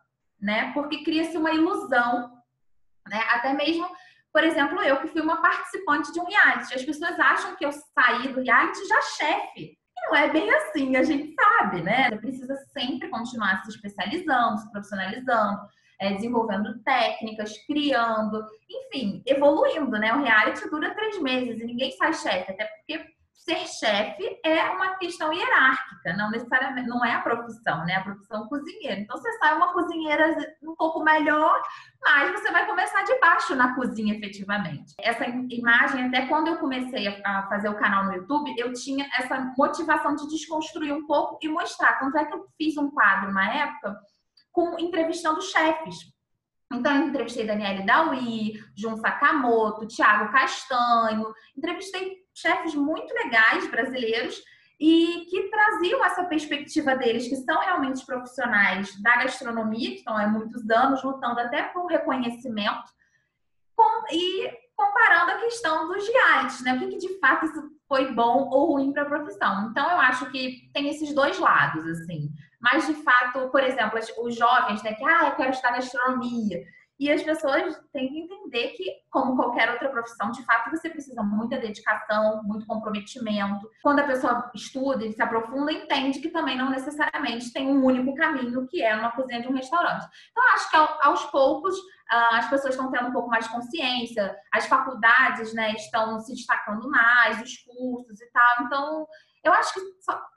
né? 0.41 0.73
Porque 0.73 1.03
cria-se 1.03 1.37
uma 1.37 1.53
ilusão, 1.53 2.31
né? 3.09 3.21
Até 3.31 3.53
mesmo 3.53 3.87
por 4.33 4.43
exemplo, 4.43 4.81
eu 4.83 4.99
que 5.01 5.09
fui 5.09 5.21
uma 5.21 5.43
participante 5.43 6.11
de 6.11 6.19
um 6.19 6.25
reality. 6.25 6.75
As 6.75 6.83
pessoas 6.83 7.21
acham 7.21 7.55
que 7.55 7.67
eu 7.67 7.71
saí 7.71 8.29
do 8.33 8.41
reality 8.41 8.89
já 8.89 9.01
chefe. 9.03 9.77
E 9.95 10.09
não 10.09 10.17
é 10.17 10.31
bem 10.31 10.51
assim, 10.55 10.97
a 10.97 11.03
gente 11.03 11.35
sabe, 11.35 11.83
né? 11.83 12.09
Você 12.09 12.17
precisa 12.17 12.57
sempre 12.73 13.09
continuar 13.09 13.63
se 13.63 13.71
especializando, 13.71 14.59
se 14.59 14.71
profissionalizando, 14.73 15.61
é, 16.01 16.15
desenvolvendo 16.15 16.83
técnicas, 16.83 17.53
criando, 17.67 18.43
enfim, 18.71 19.23
evoluindo, 19.27 19.99
né? 19.99 20.15
O 20.15 20.23
reality 20.23 20.69
dura 20.71 20.95
três 20.95 21.21
meses 21.21 21.61
e 21.61 21.65
ninguém 21.65 21.91
sai 21.93 22.15
chefe, 22.15 22.53
até 22.53 22.65
porque 22.65 23.05
ser 23.35 23.67
chefe 23.67 24.41
é 24.45 24.71
uma 24.71 24.97
questão 24.97 25.33
hierárquica, 25.33 26.17
não 26.17 26.31
necessariamente, 26.31 26.89
não 26.89 27.05
é 27.05 27.15
a 27.15 27.21
profissão, 27.21 27.85
né? 27.85 27.97
A 27.97 28.03
profissão 28.03 28.47
cozinheira. 28.49 29.01
Então 29.01 29.17
você 29.17 29.33
sai 29.39 29.57
uma 29.57 29.73
cozinheira 29.73 30.37
um 30.63 30.77
pouco 30.77 31.03
melhor, 31.03 31.61
mas 32.01 32.31
você 32.31 32.53
vai 32.53 32.67
começar 32.67 33.03
de 33.03 33.19
baixo 33.19 33.55
na 33.57 33.75
cozinha 33.75 34.15
efetivamente. 34.15 34.95
Essa 35.01 35.27
imagem, 35.27 36.07
até 36.07 36.27
quando 36.27 36.49
eu 36.49 36.59
comecei 36.59 37.09
a 37.25 37.49
fazer 37.49 37.69
o 37.69 37.79
canal 37.79 38.05
no 38.05 38.15
YouTube, 38.15 38.55
eu 38.57 38.73
tinha 38.73 39.09
essa 39.19 39.53
motivação 39.59 40.15
de 40.15 40.29
desconstruir 40.29 40.93
um 40.93 41.07
pouco 41.07 41.39
e 41.43 41.49
mostrar. 41.49 41.99
Tanto 41.99 42.17
é 42.19 42.25
que 42.25 42.35
eu 42.35 42.47
fiz 42.57 42.77
um 42.77 42.91
quadro 42.91 43.31
uma 43.31 43.53
época 43.53 43.97
com 44.53 44.79
entrevistando 44.79 45.43
chefes. 45.43 46.13
Então, 46.73 46.95
eu 46.97 47.09
entrevistei 47.09 47.47
Daniele 47.47 47.85
Dawi, 47.85 48.55
Jun 48.75 48.97
Sakamoto, 48.97 49.87
Thiago 49.87 50.33
Castanho, 50.33 51.33
entrevistei 51.57 52.22
chefes 52.35 52.75
muito 52.75 53.13
legais 53.13 53.71
brasileiros 53.71 54.43
e 54.81 55.27
que 55.31 55.49
traziam 55.49 56.05
essa 56.05 56.25
perspectiva 56.25 56.97
deles, 56.97 57.29
que 57.29 57.37
são 57.37 57.61
realmente 57.61 58.05
profissionais 58.05 59.01
da 59.01 59.17
gastronomia, 59.17 59.91
que 59.91 59.99
estão 59.99 60.17
há 60.17 60.27
muitos 60.27 60.69
anos 60.71 61.03
lutando 61.05 61.39
até 61.39 61.63
por 61.65 61.87
reconhecimento, 61.87 62.91
com, 63.77 64.05
e 64.11 64.51
comparando 64.75 65.33
a 65.33 65.39
questão 65.39 65.87
dos 65.87 66.09
reais, 66.09 66.61
né? 66.63 66.75
O 66.75 66.79
que, 66.81 66.89
que 66.89 66.99
de 66.99 67.21
fato 67.21 67.47
isso 67.47 67.71
foi 67.87 68.13
bom 68.13 68.49
ou 68.51 68.73
ruim 68.73 68.93
para 68.93 69.03
a 69.03 69.07
profissão. 69.07 69.69
Então, 69.71 69.89
eu 69.89 70.01
acho 70.01 70.31
que 70.31 70.71
tem 70.73 70.89
esses 70.89 71.15
dois 71.15 71.39
lados, 71.39 71.87
assim. 71.87 72.31
Mas, 72.61 72.87
de 72.87 72.95
fato, 72.95 73.51
por 73.51 73.63
exemplo, 73.63 73.99
os 74.23 74.35
jovens, 74.35 74.83
né, 74.83 74.95
que, 74.95 75.05
ah, 75.05 75.29
eu 75.29 75.37
quero 75.37 75.51
estudar 75.51 75.75
gastronomia. 75.75 76.65
E 77.01 77.11
as 77.11 77.23
pessoas 77.23 77.81
têm 77.93 78.09
que 78.09 78.19
entender 78.21 78.69
que, 78.69 78.85
como 79.11 79.35
qualquer 79.35 79.71
outra 79.71 79.89
profissão, 79.89 80.31
de 80.31 80.45
fato 80.45 80.71
você 80.71 80.89
precisa 80.89 81.23
muita 81.23 81.59
dedicação, 81.59 82.43
muito 82.45 82.67
comprometimento. 82.67 83.69
Quando 83.83 84.01
a 84.01 84.07
pessoa 84.07 84.51
estuda 84.55 85.05
e 85.05 85.13
se 85.13 85.21
aprofunda, 85.21 85.73
entende 85.73 86.21
que 86.21 86.29
também 86.29 86.57
não 86.57 86.71
necessariamente 86.71 87.53
tem 87.53 87.69
um 87.69 87.85
único 87.85 88.15
caminho, 88.15 88.69
que 88.69 88.83
é 88.83 88.95
uma 88.95 89.11
cozinha 89.11 89.43
de 89.43 89.49
um 89.49 89.55
restaurante. 89.55 90.07
Então, 90.31 90.45
acho 90.55 90.71
que 90.71 90.77
aos 90.77 91.25
poucos 91.27 91.75
ah, 92.11 92.39
as 92.39 92.51
pessoas 92.51 92.75
estão 92.75 92.91
tendo 92.91 93.09
um 93.09 93.13
pouco 93.13 93.29
mais 93.29 93.47
de 93.47 93.53
consciência, 93.53 94.37
as 94.53 94.67
faculdades 94.67 95.53
né, 95.55 95.73
estão 95.73 96.21
se 96.21 96.33
destacando 96.35 96.89
mais, 96.89 97.41
os 97.43 97.57
cursos 97.59 98.21
e 98.21 98.31
tal. 98.31 98.67
Então, 98.67 99.07
eu 99.43 99.53
acho 99.53 99.75
que 99.75 99.81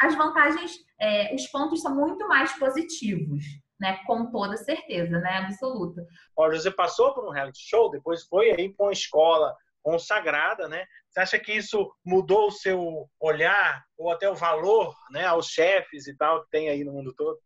as 0.02 0.16
vantagens, 0.16 0.78
é, 1.00 1.36
os 1.36 1.46
pontos 1.48 1.82
são 1.82 1.94
muito 1.94 2.28
mais 2.28 2.52
positivos 2.54 3.44
né? 3.79 4.00
Com 4.05 4.32
toda 4.32 4.58
certeza, 4.58 5.20
né? 5.20 5.38
Absoluta. 5.38 6.05
Olha, 6.36 6.60
você 6.60 6.72
passou 6.72 7.13
por 7.13 7.25
um 7.25 7.32
reality 7.32 7.60
show, 7.60 7.89
depois 7.89 8.24
foi 8.24 8.51
aí 8.51 8.74
para 8.74 8.86
uma 8.86 8.94
escola 8.94 9.55
consagrada, 9.84 10.67
né? 10.67 10.86
Você 11.10 11.20
acha 11.20 11.39
que 11.39 11.53
isso 11.53 11.91
mudou 12.03 12.48
o 12.48 12.51
seu 12.51 13.08
olhar 13.20 13.84
ou 13.98 14.12
até 14.12 14.29
o 14.29 14.36
valor, 14.36 14.96
né, 15.12 15.25
aos 15.25 15.48
chefes 15.48 16.08
e 16.08 16.17
tal 16.17 16.44
que 16.44 16.50
tem 16.50 16.70
aí 16.70 16.84
no 16.84 16.91
mundo 16.91 17.13
todo? 17.15 17.38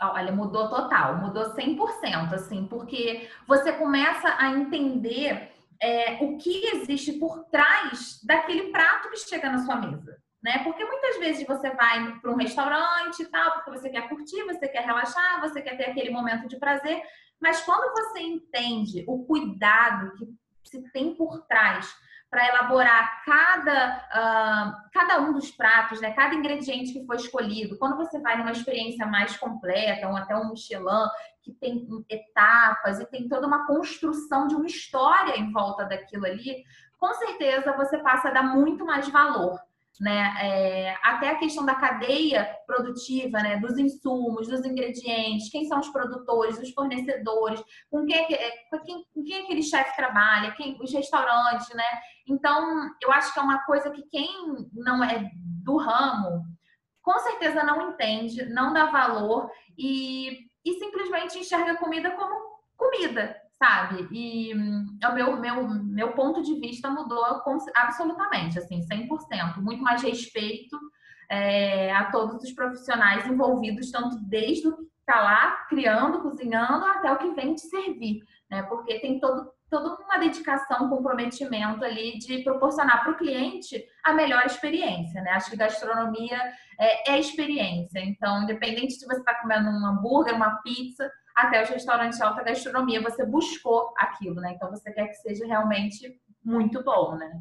Olha, 0.00 0.32
mudou 0.32 0.70
total, 0.70 1.18
mudou 1.18 1.54
100%, 1.54 2.32
assim, 2.32 2.66
porque 2.66 3.28
você 3.46 3.74
começa 3.74 4.34
a 4.38 4.48
entender 4.48 5.52
é, 5.80 6.14
o 6.24 6.38
que 6.38 6.66
existe 6.74 7.12
por 7.12 7.44
trás 7.50 8.18
daquele 8.24 8.72
prato 8.72 9.10
que 9.10 9.18
chega 9.18 9.50
na 9.50 9.58
sua 9.58 9.76
mesa 9.76 10.18
né? 10.42 10.62
Porque 10.64 10.84
muitas 10.84 11.18
vezes 11.18 11.46
você 11.46 11.70
vai 11.70 12.18
para 12.20 12.30
um 12.30 12.36
restaurante 12.36 13.22
e 13.22 13.26
tal, 13.26 13.52
porque 13.52 13.70
você 13.70 13.90
quer 13.90 14.08
curtir, 14.08 14.42
você 14.44 14.68
quer 14.68 14.84
relaxar, 14.84 15.40
você 15.40 15.60
quer 15.60 15.76
ter 15.76 15.90
aquele 15.90 16.10
momento 16.10 16.48
de 16.48 16.58
prazer, 16.58 17.02
mas 17.40 17.60
quando 17.62 17.92
você 17.92 18.20
entende 18.20 19.04
o 19.06 19.24
cuidado 19.24 20.12
que 20.14 20.26
se 20.64 20.82
tem 20.92 21.14
por 21.14 21.42
trás 21.46 21.94
para 22.30 22.46
elaborar 22.46 23.24
cada, 23.24 24.06
uh, 24.06 24.90
cada 24.92 25.20
um 25.20 25.32
dos 25.32 25.50
pratos, 25.50 26.00
né? 26.00 26.12
cada 26.12 26.32
ingrediente 26.32 26.92
que 26.92 27.04
foi 27.04 27.16
escolhido. 27.16 27.76
Quando 27.76 27.96
você 27.96 28.20
vai 28.20 28.38
numa 28.38 28.52
experiência 28.52 29.04
mais 29.04 29.36
completa, 29.36 30.08
ou 30.08 30.16
até 30.16 30.36
um 30.36 30.50
Michelin, 30.50 31.08
que 31.42 31.52
tem 31.52 31.88
etapas 32.08 33.00
e 33.00 33.06
tem 33.06 33.28
toda 33.28 33.48
uma 33.48 33.66
construção 33.66 34.46
de 34.46 34.54
uma 34.54 34.66
história 34.66 35.36
em 35.36 35.50
volta 35.50 35.84
daquilo 35.84 36.24
ali, 36.24 36.62
com 36.96 37.12
certeza 37.14 37.76
você 37.76 37.98
passa 37.98 38.28
a 38.28 38.32
dar 38.32 38.44
muito 38.44 38.84
mais 38.84 39.08
valor 39.08 39.58
né? 40.00 40.34
É, 40.40 40.96
até 41.02 41.28
a 41.28 41.38
questão 41.38 41.64
da 41.64 41.74
cadeia 41.74 42.48
produtiva, 42.66 43.38
né? 43.40 43.58
Dos 43.58 43.76
insumos, 43.76 44.48
dos 44.48 44.64
ingredientes, 44.64 45.50
quem 45.50 45.66
são 45.66 45.78
os 45.78 45.90
produtores, 45.90 46.58
os 46.58 46.70
fornecedores, 46.70 47.62
com 47.90 48.06
quem, 48.06 48.34
é, 48.34 48.50
com 48.70 48.78
quem, 48.80 49.04
com 49.14 49.22
quem 49.22 49.42
aquele 49.42 49.62
chefe 49.62 49.94
trabalha, 49.94 50.52
quem, 50.52 50.78
os 50.80 50.90
restaurantes, 50.90 51.68
né? 51.74 51.84
Então, 52.26 52.90
eu 53.02 53.12
acho 53.12 53.34
que 53.34 53.38
é 53.38 53.42
uma 53.42 53.62
coisa 53.64 53.90
que 53.90 54.02
quem 54.10 54.28
não 54.72 55.04
é 55.04 55.30
do 55.34 55.76
ramo, 55.76 56.46
com 57.02 57.18
certeza 57.18 57.62
não 57.62 57.90
entende, 57.90 58.46
não 58.46 58.72
dá 58.72 58.86
valor 58.86 59.50
e, 59.76 60.48
e 60.64 60.72
simplesmente 60.78 61.38
enxerga 61.38 61.72
a 61.72 61.78
comida 61.78 62.10
como 62.12 62.60
comida, 62.76 63.36
sabe? 63.60 64.08
E 64.10 64.54
hum, 64.54 64.98
o 65.04 65.12
meu, 65.12 65.36
meu, 65.36 65.68
meu 65.68 66.12
ponto 66.12 66.42
de 66.42 66.58
vista 66.58 66.88
mudou 66.90 67.22
absolutamente, 67.76 68.58
assim, 68.58 68.80
100%. 68.80 69.58
Muito 69.58 69.82
mais 69.82 70.02
respeito 70.02 70.78
é, 71.30 71.92
a 71.92 72.10
todos 72.10 72.42
os 72.42 72.52
profissionais 72.52 73.26
envolvidos, 73.26 73.90
tanto 73.90 74.16
desde 74.22 74.66
o 74.66 74.76
que 74.76 74.84
está 75.00 75.20
lá 75.20 75.66
criando, 75.68 76.22
cozinhando, 76.22 76.86
até 76.86 77.12
o 77.12 77.18
que 77.18 77.34
vem 77.34 77.54
te 77.54 77.62
servir, 77.62 78.20
né? 78.50 78.62
Porque 78.62 78.98
tem 78.98 79.20
todo, 79.20 79.50
toda 79.68 80.02
uma 80.02 80.18
dedicação, 80.18 80.88
comprometimento 80.88 81.84
ali 81.84 82.18
de 82.18 82.42
proporcionar 82.42 83.02
para 83.02 83.12
o 83.12 83.16
cliente 83.16 83.84
a 84.02 84.14
melhor 84.14 84.46
experiência, 84.46 85.20
né? 85.20 85.32
Acho 85.32 85.50
que 85.50 85.56
gastronomia 85.56 86.40
é, 86.78 87.12
é 87.12 87.18
experiência. 87.18 88.00
Então, 88.00 88.42
independente 88.42 88.94
se 88.94 89.06
você 89.06 89.20
está 89.20 89.34
comendo 89.34 89.68
um 89.68 89.86
hambúrguer, 89.86 90.34
uma 90.34 90.62
pizza, 90.62 91.10
até 91.42 91.62
os 91.62 91.68
restaurantes 91.68 92.18
de 92.18 92.24
alta 92.24 92.42
gastronomia, 92.42 93.02
você 93.02 93.24
buscou 93.24 93.92
aquilo, 93.96 94.36
né? 94.36 94.52
Então 94.54 94.70
você 94.70 94.92
quer 94.92 95.08
que 95.08 95.14
seja 95.14 95.46
realmente 95.46 96.18
muito 96.44 96.82
bom, 96.82 97.16
né? 97.16 97.40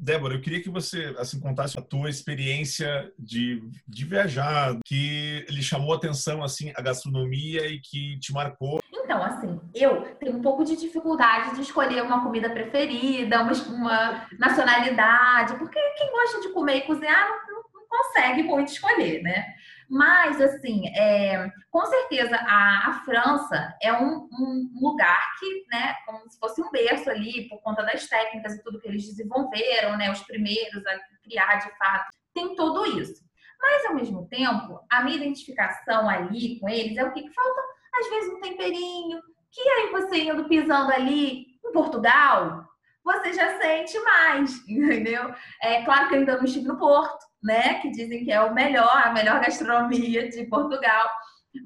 Débora, 0.00 0.34
eu 0.34 0.40
queria 0.40 0.62
que 0.62 0.70
você 0.70 1.12
assim 1.18 1.40
contasse 1.40 1.76
a 1.76 1.82
tua 1.82 2.08
experiência 2.08 3.12
de, 3.18 3.60
de 3.86 4.04
viajar, 4.04 4.78
que 4.84 5.44
lhe 5.50 5.62
chamou 5.62 5.92
a 5.92 5.96
atenção 5.96 6.44
assim 6.44 6.72
a 6.76 6.80
gastronomia 6.80 7.66
e 7.66 7.80
que 7.80 8.16
te 8.20 8.32
marcou. 8.32 8.78
Então, 8.92 9.20
assim, 9.24 9.60
eu 9.74 10.02
tenho 10.16 10.36
um 10.36 10.42
pouco 10.42 10.64
de 10.64 10.76
dificuldade 10.76 11.56
de 11.56 11.62
escolher 11.62 12.02
uma 12.02 12.22
comida 12.22 12.48
preferida, 12.48 13.42
uma, 13.42 13.52
uma 13.52 14.26
nacionalidade, 14.38 15.56
porque 15.56 15.80
quem 15.96 16.12
gosta 16.12 16.42
de 16.42 16.50
comer 16.50 16.76
e 16.76 16.82
cozinhar 16.82 17.28
não, 17.48 17.62
não 17.74 17.88
consegue 17.88 18.44
muito 18.44 18.70
escolher, 18.70 19.20
né? 19.22 19.54
Mas, 19.88 20.38
assim, 20.40 20.86
é, 20.88 21.50
com 21.70 21.84
certeza 21.86 22.36
a, 22.36 22.90
a 22.90 23.02
França 23.04 23.74
é 23.80 23.90
um, 23.92 24.28
um, 24.30 24.70
lugar 24.80 25.34
que, 25.38 25.66
né, 25.70 25.94
como 26.04 26.28
se 26.30 26.38
fosse 26.38 26.60
um 26.60 26.70
berço 26.70 27.08
ali, 27.08 27.48
por 27.48 27.62
conta 27.62 27.82
das 27.82 28.06
técnicas 28.06 28.54
e 28.54 28.62
tudo 28.62 28.78
que 28.80 28.88
eles 28.88 29.06
desenvolveram, 29.06 29.96
né, 29.96 30.10
os 30.10 30.22
primeiros 30.24 30.86
a 30.86 30.98
criar 31.24 31.56
de 31.56 31.70
fato, 31.78 32.10
tem 32.34 32.54
tudo 32.54 32.84
isso. 33.00 33.26
Mas, 33.60 33.86
ao 33.86 33.94
mesmo 33.94 34.28
tempo, 34.28 34.78
a 34.90 35.02
minha 35.02 35.16
identificação 35.16 36.08
ali 36.08 36.60
com 36.60 36.68
eles 36.68 36.96
é 36.98 37.04
o 37.04 37.12
que, 37.12 37.22
que 37.22 37.32
falta, 37.32 37.60
às 37.94 38.10
vezes, 38.10 38.32
um 38.34 38.40
temperinho, 38.40 39.20
que 39.50 39.60
aí 39.60 39.90
você 39.90 40.18
indo 40.18 40.48
pisando 40.48 40.92
ali 40.92 41.46
em 41.64 41.72
Portugal, 41.72 42.68
você 43.02 43.32
já 43.32 43.58
sente 43.58 43.98
mais, 44.00 44.56
entendeu? 44.68 45.34
É 45.62 45.82
claro 45.82 46.08
que 46.08 46.14
eu 46.14 46.18
ainda 46.18 46.36
não 46.36 46.44
estive 46.44 46.68
no 46.68 46.78
Porto, 46.78 47.27
né? 47.42 47.80
Que 47.80 47.90
dizem 47.90 48.24
que 48.24 48.32
é 48.32 48.40
o 48.40 48.54
melhor, 48.54 49.06
a 49.06 49.12
melhor 49.12 49.40
gastronomia 49.40 50.28
de 50.28 50.44
Portugal. 50.46 51.10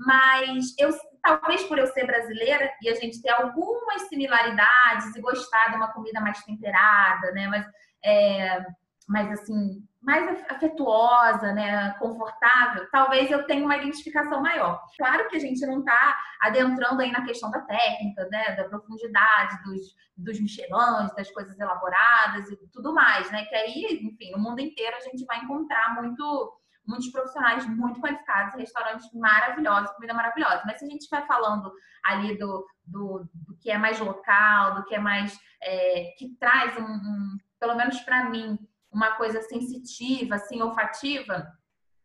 Mas 0.07 0.75
eu, 0.79 0.91
talvez 1.23 1.63
por 1.65 1.79
eu 1.79 1.87
ser 1.89 2.07
brasileira 2.07 2.71
e 2.83 2.89
a 2.89 2.95
gente 2.95 3.21
ter 3.21 3.31
algumas 3.31 4.03
similaridades 4.09 5.15
e 5.15 5.21
gostar 5.21 5.71
de 5.71 5.77
uma 5.77 5.93
comida 5.93 6.21
mais 6.21 6.43
temperada, 6.45 7.33
né? 7.33 7.49
Mas, 7.49 7.67
é, 8.05 8.65
mas 9.09 9.33
assim, 9.33 9.83
mais 10.03 10.45
afetuosa, 10.51 11.53
né, 11.53 11.93
confortável, 12.01 12.89
talvez 12.91 13.31
eu 13.31 13.47
tenha 13.47 13.65
uma 13.65 13.77
identificação 13.77 14.43
maior. 14.43 14.83
Claro 14.99 15.29
que 15.29 15.37
a 15.37 15.41
gente 15.41 15.65
não 15.65 15.79
está 15.79 16.17
adentrando 16.41 17.01
aí 17.01 17.13
na 17.13 17.25
questão 17.25 17.51
da 17.51 17.61
técnica, 17.61 18.29
né, 18.29 18.57
da 18.57 18.65
profundidade 18.65 19.63
dos, 19.63 19.95
dos 20.17 20.41
michelins, 20.41 21.15
das 21.15 21.31
coisas 21.31 21.59
elaboradas 21.59 22.51
e 22.51 22.57
tudo 22.73 22.93
mais, 22.93 23.31
né, 23.31 23.45
que 23.45 23.55
aí, 23.55 24.01
enfim, 24.03 24.33
no 24.33 24.39
mundo 24.39 24.61
inteiro 24.61 24.97
a 24.97 25.01
gente 25.01 25.25
vai 25.25 25.39
encontrar 25.39 25.95
muito 25.95 26.59
muitos 26.85 27.09
profissionais 27.11 27.65
muito 27.65 28.01
qualificados, 28.01 28.57
restaurantes 28.57 29.09
maravilhosos, 29.15 29.95
comida 29.95 30.13
maravilhosa. 30.13 30.63
Mas 30.67 30.81
se 30.81 30.85
a 30.85 30.89
gente 30.89 31.09
vai 31.09 31.25
falando 31.27 31.73
ali 32.05 32.37
do, 32.37 32.67
do, 32.85 33.25
do 33.33 33.57
que 33.61 33.71
é 33.71 33.79
mais 33.79 34.01
local, 34.01 34.75
do 34.75 34.85
que 34.87 34.97
é 34.97 34.99
mais 34.99 35.39
é, 35.63 36.13
que 36.19 36.37
traz 36.41 36.77
um, 36.77 36.83
um 36.83 37.37
pelo 37.61 37.77
menos 37.77 38.01
para 38.01 38.29
mim, 38.29 38.59
uma 38.93 39.13
coisa 39.17 39.41
sensitiva, 39.43 40.35
assim, 40.35 40.61
olfativa, 40.61 41.51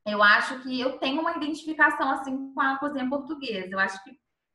eu 0.08 0.24
acho 0.24 0.62
que 0.64 0.80
eu 0.80 0.98
tenho 0.98 1.20
uma 1.20 1.36
identificação 1.36 2.10
assim 2.12 2.54
com 2.54 2.62
a 2.62 2.80
cozinha 2.80 3.10
portuguesa. 3.10 3.70
Eu 3.70 3.80
acho 3.80 4.02
que, 4.04 4.12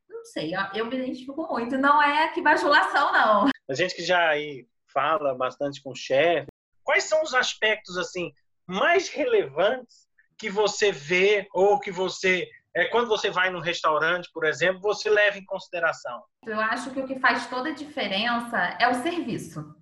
não 0.09 0.25
sei, 0.25 0.53
eu 0.75 0.87
me 0.87 0.97
identifico 0.97 1.47
muito. 1.47 1.77
Não 1.77 2.03
é 2.03 2.29
que 2.29 2.41
bajulação, 2.41 3.13
não. 3.13 3.49
A 3.69 3.75
gente 3.75 3.95
que 3.95 4.03
já 4.03 4.31
aí 4.31 4.67
fala 4.93 5.35
bastante 5.35 5.83
com 5.83 5.91
o 5.91 5.95
chefe, 5.97 6.47
quais 6.83 7.05
são 7.05 7.23
os 7.23 7.35
aspectos 7.35 7.99
assim 7.99 8.33
mais 8.67 9.09
relevantes 9.09 10.09
que 10.39 10.49
você 10.49 10.91
vê 10.91 11.47
ou 11.53 11.79
que 11.79 11.91
você 11.91 12.49
é, 12.75 12.87
quando 12.87 13.07
você 13.07 13.31
vai 13.31 13.51
num 13.51 13.61
restaurante, 13.61 14.31
por 14.33 14.47
exemplo, 14.47 14.81
você 14.81 15.11
leva 15.11 15.37
em 15.37 15.45
consideração? 15.45 16.23
Eu 16.47 16.59
acho 16.59 16.91
que 16.91 17.01
o 17.01 17.07
que 17.07 17.19
faz 17.19 17.47
toda 17.47 17.69
a 17.69 17.75
diferença 17.75 18.57
é 18.81 18.89
o 18.89 18.95
serviço 18.95 19.82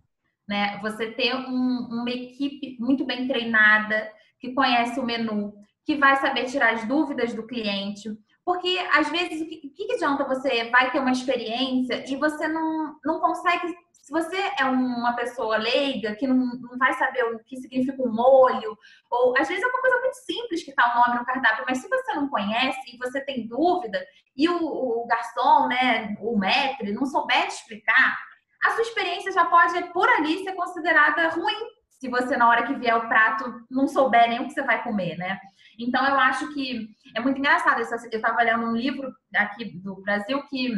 né? 0.50 0.80
Você 0.82 1.12
ter 1.12 1.32
um, 1.32 1.86
uma 1.88 2.10
equipe 2.10 2.76
muito 2.80 3.04
bem 3.04 3.28
treinada, 3.28 4.10
que 4.40 4.52
conhece 4.52 4.98
o 4.98 5.04
menu, 5.04 5.54
que 5.86 5.94
vai 5.94 6.16
saber 6.16 6.46
tirar 6.46 6.74
as 6.74 6.84
dúvidas 6.88 7.32
do 7.32 7.46
cliente. 7.46 8.10
Porque, 8.44 8.76
às 8.92 9.08
vezes, 9.10 9.40
o 9.42 9.46
que, 9.46 9.68
que 9.68 9.92
adianta 9.92 10.24
você 10.24 10.68
vai 10.70 10.90
ter 10.90 10.98
uma 10.98 11.12
experiência 11.12 12.04
e 12.10 12.16
você 12.16 12.48
não, 12.48 12.96
não 13.04 13.20
consegue. 13.20 13.72
Se 13.92 14.10
você 14.10 14.36
é 14.58 14.64
uma 14.64 15.12
pessoa 15.12 15.56
leiga 15.56 16.16
que 16.16 16.26
não, 16.26 16.36
não 16.36 16.76
vai 16.76 16.94
saber 16.94 17.22
o 17.26 17.38
que 17.44 17.56
significa 17.58 18.02
um 18.02 18.12
molho, 18.12 18.76
ou 19.08 19.38
às 19.38 19.46
vezes 19.46 19.62
é 19.62 19.66
uma 19.68 19.80
coisa 19.80 20.00
muito 20.00 20.16
simples 20.16 20.64
que 20.64 20.70
está 20.70 20.90
o 20.90 20.98
nome 20.98 21.20
no 21.20 21.24
cardápio, 21.24 21.64
mas 21.68 21.78
se 21.78 21.88
você 21.88 22.14
não 22.14 22.28
conhece 22.28 22.92
e 22.92 22.98
você 22.98 23.20
tem 23.20 23.46
dúvida, 23.46 24.04
e 24.36 24.48
o, 24.48 24.64
o 24.64 25.06
garçom, 25.06 25.68
né, 25.68 26.16
o 26.20 26.36
maître, 26.36 26.92
não 26.92 27.06
souber 27.06 27.46
te 27.46 27.54
explicar, 27.54 28.18
a 28.64 28.70
sua 28.72 28.82
experiência 28.82 29.32
já 29.32 29.44
pode, 29.46 29.82
por 29.92 30.08
ali, 30.08 30.42
ser 30.44 30.52
considerada 30.54 31.28
ruim, 31.30 31.56
se 32.00 32.08
você, 32.08 32.36
na 32.36 32.48
hora 32.48 32.66
que 32.66 32.74
vier 32.74 32.96
o 32.96 33.08
prato, 33.08 33.62
não 33.70 33.86
souber 33.86 34.28
nem 34.28 34.40
o 34.40 34.46
que 34.46 34.54
você 34.54 34.62
vai 34.62 34.82
comer, 34.82 35.16
né? 35.18 35.38
Então, 35.78 36.04
eu 36.06 36.18
acho 36.18 36.52
que 36.54 36.88
é 37.14 37.20
muito 37.20 37.38
engraçado. 37.38 37.80
Eu 37.80 38.08
estava 38.10 38.42
lendo 38.42 38.64
um 38.64 38.76
livro 38.76 39.12
aqui 39.34 39.78
do 39.78 40.00
Brasil 40.02 40.42
que 40.48 40.72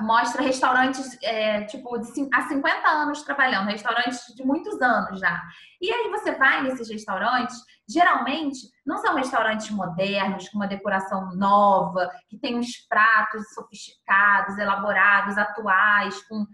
mostra 0.00 0.42
restaurantes, 0.42 1.16
é, 1.22 1.62
tipo, 1.64 1.96
de, 1.98 2.28
há 2.32 2.42
50 2.42 2.88
anos 2.88 3.22
trabalhando, 3.22 3.68
restaurantes 3.68 4.20
de 4.36 4.44
muitos 4.44 4.80
anos 4.80 5.18
já. 5.18 5.42
E 5.80 5.90
aí 5.90 6.10
você 6.10 6.32
vai 6.32 6.62
nesses 6.62 6.90
restaurantes, 6.90 7.56
geralmente 7.88 8.58
não 8.86 8.98
são 8.98 9.14
restaurantes 9.14 9.70
modernos, 9.70 10.48
com 10.48 10.58
uma 10.58 10.68
decoração 10.68 11.34
nova, 11.34 12.10
que 12.28 12.38
tem 12.38 12.58
uns 12.58 12.86
pratos 12.88 13.52
sofisticados, 13.54 14.58
elaborados, 14.58 15.38
atuais, 15.38 16.22
com 16.28 16.46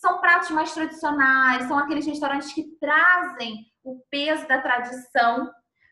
são 0.00 0.18
pratos 0.18 0.50
mais 0.50 0.72
tradicionais, 0.72 1.68
são 1.68 1.78
aqueles 1.78 2.06
restaurantes 2.06 2.52
que 2.54 2.64
trazem 2.80 3.66
o 3.84 4.00
peso 4.10 4.48
da 4.48 4.60
tradição, 4.60 5.50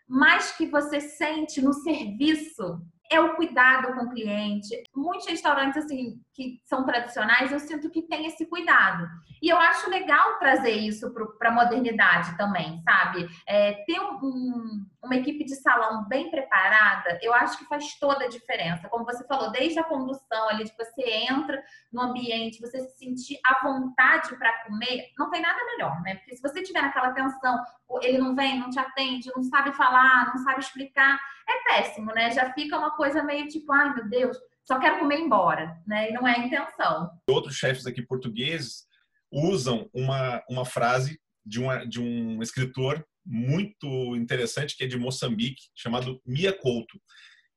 mas 0.08 0.52
que 0.52 0.66
você 0.66 1.00
sente 1.00 1.60
no 1.60 1.74
serviço 1.74 2.80
é 3.10 3.20
o 3.20 3.36
cuidado 3.36 3.94
com 3.94 4.06
o 4.06 4.10
cliente. 4.10 4.83
Muitos 4.94 5.26
restaurantes 5.26 5.85
assim 5.85 6.20
que 6.38 6.62
são 6.64 6.85
tradicionais, 6.85 7.51
eu 7.51 7.59
sinto 7.59 7.90
que 7.90 8.03
tem 8.03 8.24
esse 8.24 8.46
cuidado. 8.46 9.09
E 9.42 9.48
eu 9.48 9.59
acho 9.59 9.90
legal 9.90 10.38
trazer 10.38 10.70
isso 10.70 11.12
para 11.37 11.48
a 11.48 11.53
modernidade 11.53 12.37
também, 12.37 12.81
sabe? 12.85 13.29
É, 13.44 13.72
ter 13.85 13.98
um, 14.01 14.87
uma 15.03 15.16
equipe 15.16 15.44
de 15.44 15.57
salão 15.57 16.07
bem 16.07 16.31
preparada, 16.31 17.18
eu 17.22 17.35
acho 17.35 17.59
que 17.59 17.64
faz 17.64 17.98
toda 17.98 18.27
a 18.27 18.29
diferença. 18.29 18.88
Como 18.88 19.05
você 19.05 19.27
falou, 19.27 19.51
desde 19.51 19.81
a 19.81 19.85
condução 19.85 20.48
ali, 20.48 20.62
de 20.62 20.72
você 20.77 21.03
entra 21.29 21.61
no 21.92 22.03
ambiente, 22.03 22.61
você 22.61 22.79
se 22.83 22.96
sentir 22.98 23.40
à 23.44 23.61
vontade 23.61 24.37
para 24.37 24.64
comer, 24.64 25.07
não 25.18 25.31
tem 25.31 25.42
nada 25.42 25.59
melhor, 25.64 26.01
né? 26.03 26.14
Porque 26.16 26.37
se 26.37 26.42
você 26.42 26.62
tiver 26.62 26.83
naquela 26.83 27.11
tensão, 27.11 27.61
ele 28.01 28.18
não 28.18 28.37
vem, 28.37 28.61
não 28.61 28.70
te 28.70 28.79
atende, 28.79 29.29
não 29.35 29.42
sabe 29.42 29.72
falar, 29.72 30.29
não 30.29 30.38
sabe 30.44 30.61
explicar, 30.61 31.18
é 31.48 31.64
péssimo, 31.64 32.12
né? 32.12 32.31
Já 32.31 32.53
fica 32.53 32.79
uma 32.79 32.92
coisa 32.92 33.24
meio 33.24 33.48
tipo, 33.48 33.72
ai 33.72 33.92
meu 33.92 34.09
Deus, 34.09 34.38
só 34.68 34.78
quero 34.78 34.98
comer 34.98 35.18
embora, 35.18 35.83
né? 35.87 36.11
E 36.11 36.12
não 36.12 36.28
é 36.28 36.35
a 36.35 36.38
intenção. 36.44 37.11
Outros 37.26 37.57
chefes 37.57 37.87
aqui 37.87 38.02
portugueses 38.02 38.85
usam 39.33 39.88
uma, 39.94 40.42
uma 40.46 40.66
frase 40.66 41.18
de, 41.44 41.59
uma, 41.59 41.87
de 41.87 41.98
um 41.98 42.42
escritor 42.42 43.02
muito 43.24 44.14
interessante 44.14 44.76
que 44.76 44.85
é 44.85 44.87
de 44.87 44.98
Moçambique, 44.98 45.62
chamado 45.74 46.20
Mia 46.26 46.52
Couto. 46.52 47.00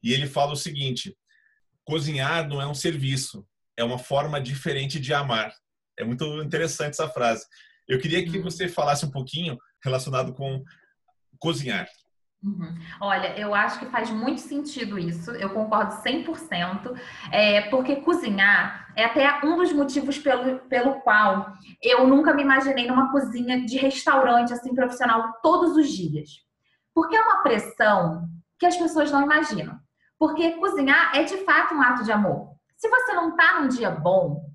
E 0.01 0.13
ele 0.13 0.25
fala 0.25 0.53
o 0.53 0.55
seguinte: 0.55 1.13
cozinhar 1.83 2.47
não 2.47 2.61
é 2.61 2.65
um 2.65 2.73
serviço, 2.73 3.45
é 3.75 3.83
uma 3.83 3.99
forma 3.99 4.39
diferente 4.39 4.97
de 4.97 5.13
amar. 5.13 5.53
É 5.99 6.05
muito 6.05 6.41
interessante 6.41 6.91
essa 6.91 7.09
frase. 7.09 7.45
Eu 7.89 7.99
queria 7.99 8.23
que 8.23 8.37
uhum. 8.37 8.43
você 8.43 8.69
falasse 8.69 9.05
um 9.05 9.11
pouquinho 9.11 9.57
relacionado 9.83 10.33
com 10.33 10.63
cozinhar. 11.37 11.89
Uhum. 12.43 12.75
Olha, 12.99 13.37
eu 13.37 13.53
acho 13.53 13.77
que 13.77 13.85
faz 13.85 14.09
muito 14.09 14.41
sentido 14.41 14.97
isso, 14.97 15.29
eu 15.31 15.51
concordo 15.51 15.93
100%, 16.01 16.99
é, 17.31 17.61
porque 17.69 17.97
cozinhar 17.97 18.91
é 18.95 19.05
até 19.05 19.45
um 19.45 19.57
dos 19.57 19.71
motivos 19.71 20.17
pelo, 20.17 20.57
pelo 20.61 21.01
qual 21.01 21.53
eu 21.81 22.07
nunca 22.07 22.33
me 22.33 22.41
imaginei 22.41 22.87
numa 22.87 23.11
cozinha 23.11 23.63
de 23.63 23.77
restaurante 23.77 24.53
assim 24.53 24.73
profissional 24.73 25.33
todos 25.43 25.77
os 25.77 25.87
dias. 25.89 26.29
Porque 26.95 27.15
é 27.15 27.21
uma 27.21 27.43
pressão 27.43 28.27
que 28.57 28.65
as 28.65 28.75
pessoas 28.75 29.11
não 29.11 29.21
imaginam. 29.21 29.79
Porque 30.17 30.51
cozinhar 30.53 31.15
é 31.15 31.23
de 31.23 31.37
fato 31.45 31.75
um 31.75 31.81
ato 31.81 32.03
de 32.03 32.11
amor. 32.11 32.55
Se 32.75 32.89
você 32.89 33.13
não 33.13 33.35
tá 33.35 33.59
num 33.59 33.67
dia 33.67 33.91
bom, 33.91 34.49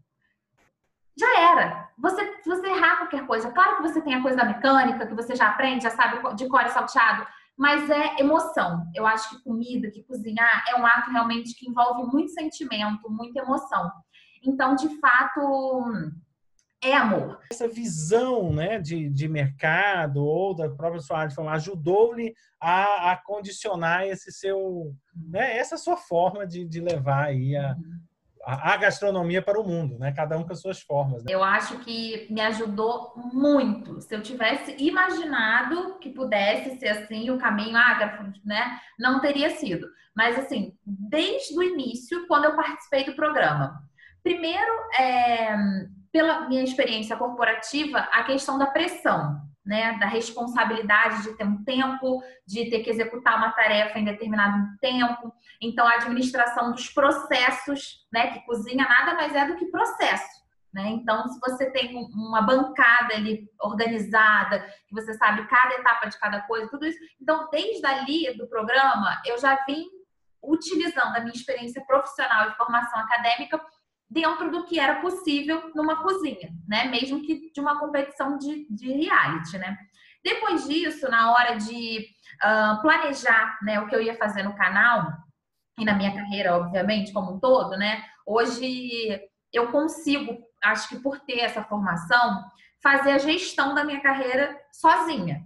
já 1.16 1.40
era. 1.40 1.88
Você, 1.98 2.40
você 2.44 2.66
errar 2.66 2.98
qualquer 2.98 3.26
coisa, 3.26 3.50
claro 3.50 3.76
que 3.76 3.82
você 3.82 4.00
tem 4.02 4.14
a 4.14 4.22
coisa 4.22 4.36
da 4.36 4.44
mecânica, 4.44 5.06
que 5.06 5.14
você 5.14 5.34
já 5.34 5.48
aprende, 5.48 5.84
já 5.84 5.90
sabe 5.90 6.34
de 6.34 6.46
cor 6.46 6.62
e 6.66 6.68
salteado, 6.68 7.26
mas 7.56 7.88
é 7.88 8.20
emoção. 8.20 8.86
Eu 8.94 9.06
acho 9.06 9.30
que 9.30 9.42
comida, 9.42 9.90
que 9.90 10.02
cozinhar 10.02 10.64
é 10.68 10.76
um 10.76 10.86
ato 10.86 11.10
realmente 11.10 11.54
que 11.54 11.68
envolve 11.68 12.10
muito 12.12 12.30
sentimento, 12.30 13.10
muita 13.10 13.40
emoção. 13.40 13.90
Então, 14.44 14.74
de 14.74 14.88
fato, 15.00 15.82
é 16.82 16.94
amor. 16.94 17.40
Essa 17.50 17.66
visão 17.66 18.52
né, 18.52 18.78
de, 18.78 19.08
de 19.08 19.26
mercado 19.26 20.24
ou 20.24 20.54
da 20.54 20.68
própria 20.68 21.00
sua 21.00 21.20
área 21.20 21.50
ajudou-lhe 21.50 22.34
a, 22.60 23.12
a, 23.12 23.16
condicionar 23.16 24.06
esse 24.06 24.30
seu, 24.30 24.94
né, 25.14 25.56
essa 25.56 25.76
sua 25.76 25.96
forma 25.96 26.46
de, 26.46 26.64
de 26.64 26.80
levar 26.80 27.26
aí 27.26 27.56
a, 27.56 27.74
uhum 27.74 28.06
a 28.46 28.76
gastronomia 28.76 29.42
para 29.42 29.60
o 29.60 29.66
mundo, 29.66 29.98
né? 29.98 30.12
Cada 30.12 30.38
um 30.38 30.44
com 30.44 30.52
as 30.52 30.60
suas 30.60 30.80
formas. 30.80 31.24
Né? 31.24 31.34
Eu 31.34 31.42
acho 31.42 31.78
que 31.80 32.28
me 32.30 32.40
ajudou 32.40 33.12
muito. 33.32 34.00
Se 34.00 34.14
eu 34.14 34.22
tivesse 34.22 34.76
imaginado 34.78 35.98
que 35.98 36.10
pudesse 36.10 36.78
ser 36.78 36.88
assim 36.88 37.28
o 37.30 37.38
caminho 37.38 37.76
ágrafo, 37.76 38.22
né? 38.44 38.78
Não 38.96 39.20
teria 39.20 39.50
sido. 39.50 39.88
Mas 40.14 40.38
assim, 40.38 40.72
desde 40.86 41.58
o 41.58 41.62
início, 41.62 42.26
quando 42.28 42.44
eu 42.44 42.54
participei 42.54 43.04
do 43.04 43.16
programa, 43.16 43.82
primeiro, 44.22 44.72
é, 44.96 45.56
pela 46.12 46.48
minha 46.48 46.62
experiência 46.62 47.16
corporativa, 47.16 47.98
a 47.98 48.22
questão 48.22 48.58
da 48.58 48.66
pressão 48.66 49.40
né, 49.66 49.98
da 49.98 50.06
responsabilidade 50.06 51.24
de 51.24 51.36
ter 51.36 51.44
um 51.44 51.64
tempo, 51.64 52.22
de 52.46 52.70
ter 52.70 52.84
que 52.84 52.90
executar 52.90 53.36
uma 53.36 53.50
tarefa 53.50 53.98
em 53.98 54.04
determinado 54.04 54.64
tempo. 54.80 55.34
Então, 55.60 55.86
a 55.86 55.94
administração 55.94 56.70
dos 56.70 56.88
processos, 56.88 58.06
né, 58.12 58.28
que 58.28 58.46
cozinha 58.46 58.86
nada 58.88 59.14
mais 59.14 59.34
é 59.34 59.44
do 59.46 59.56
que 59.56 59.66
processo. 59.66 60.46
Né? 60.72 60.88
Então, 60.90 61.26
se 61.26 61.40
você 61.40 61.70
tem 61.70 61.96
uma 61.96 62.42
bancada 62.42 63.14
ali 63.14 63.50
organizada, 63.60 64.60
que 64.86 64.94
você 64.94 65.14
sabe 65.14 65.48
cada 65.48 65.74
etapa 65.74 66.06
de 66.06 66.18
cada 66.18 66.42
coisa, 66.42 66.70
tudo 66.70 66.86
isso. 66.86 66.98
Então, 67.20 67.48
desde 67.50 67.84
ali 67.84 68.36
do 68.36 68.46
programa, 68.46 69.20
eu 69.24 69.38
já 69.38 69.58
vim 69.66 69.84
utilizando 70.42 71.16
a 71.16 71.20
minha 71.20 71.34
experiência 71.34 71.84
profissional 71.86 72.50
e 72.50 72.54
formação 72.54 73.00
acadêmica 73.00 73.60
dentro 74.08 74.50
do 74.50 74.64
que 74.64 74.78
era 74.78 75.00
possível 75.00 75.70
numa 75.74 76.02
cozinha, 76.02 76.50
né? 76.66 76.86
Mesmo 76.86 77.22
que 77.22 77.50
de 77.52 77.60
uma 77.60 77.78
competição 77.78 78.38
de, 78.38 78.66
de 78.70 78.92
reality, 78.92 79.58
né? 79.58 79.76
Depois 80.24 80.66
disso, 80.66 81.08
na 81.08 81.32
hora 81.32 81.56
de 81.56 82.06
uh, 82.42 82.82
planejar 82.82 83.58
né, 83.62 83.80
o 83.80 83.86
que 83.86 83.94
eu 83.94 84.02
ia 84.02 84.16
fazer 84.16 84.42
no 84.42 84.56
canal 84.56 85.12
e 85.78 85.84
na 85.84 85.94
minha 85.94 86.12
carreira, 86.14 86.56
obviamente, 86.56 87.12
como 87.12 87.34
um 87.34 87.40
todo, 87.40 87.76
né? 87.76 88.02
Hoje 88.26 89.20
eu 89.52 89.70
consigo, 89.70 90.36
acho 90.64 90.88
que 90.88 90.98
por 90.98 91.20
ter 91.20 91.40
essa 91.40 91.62
formação, 91.62 92.44
fazer 92.82 93.12
a 93.12 93.18
gestão 93.18 93.74
da 93.74 93.84
minha 93.84 94.00
carreira 94.00 94.56
sozinha. 94.72 95.44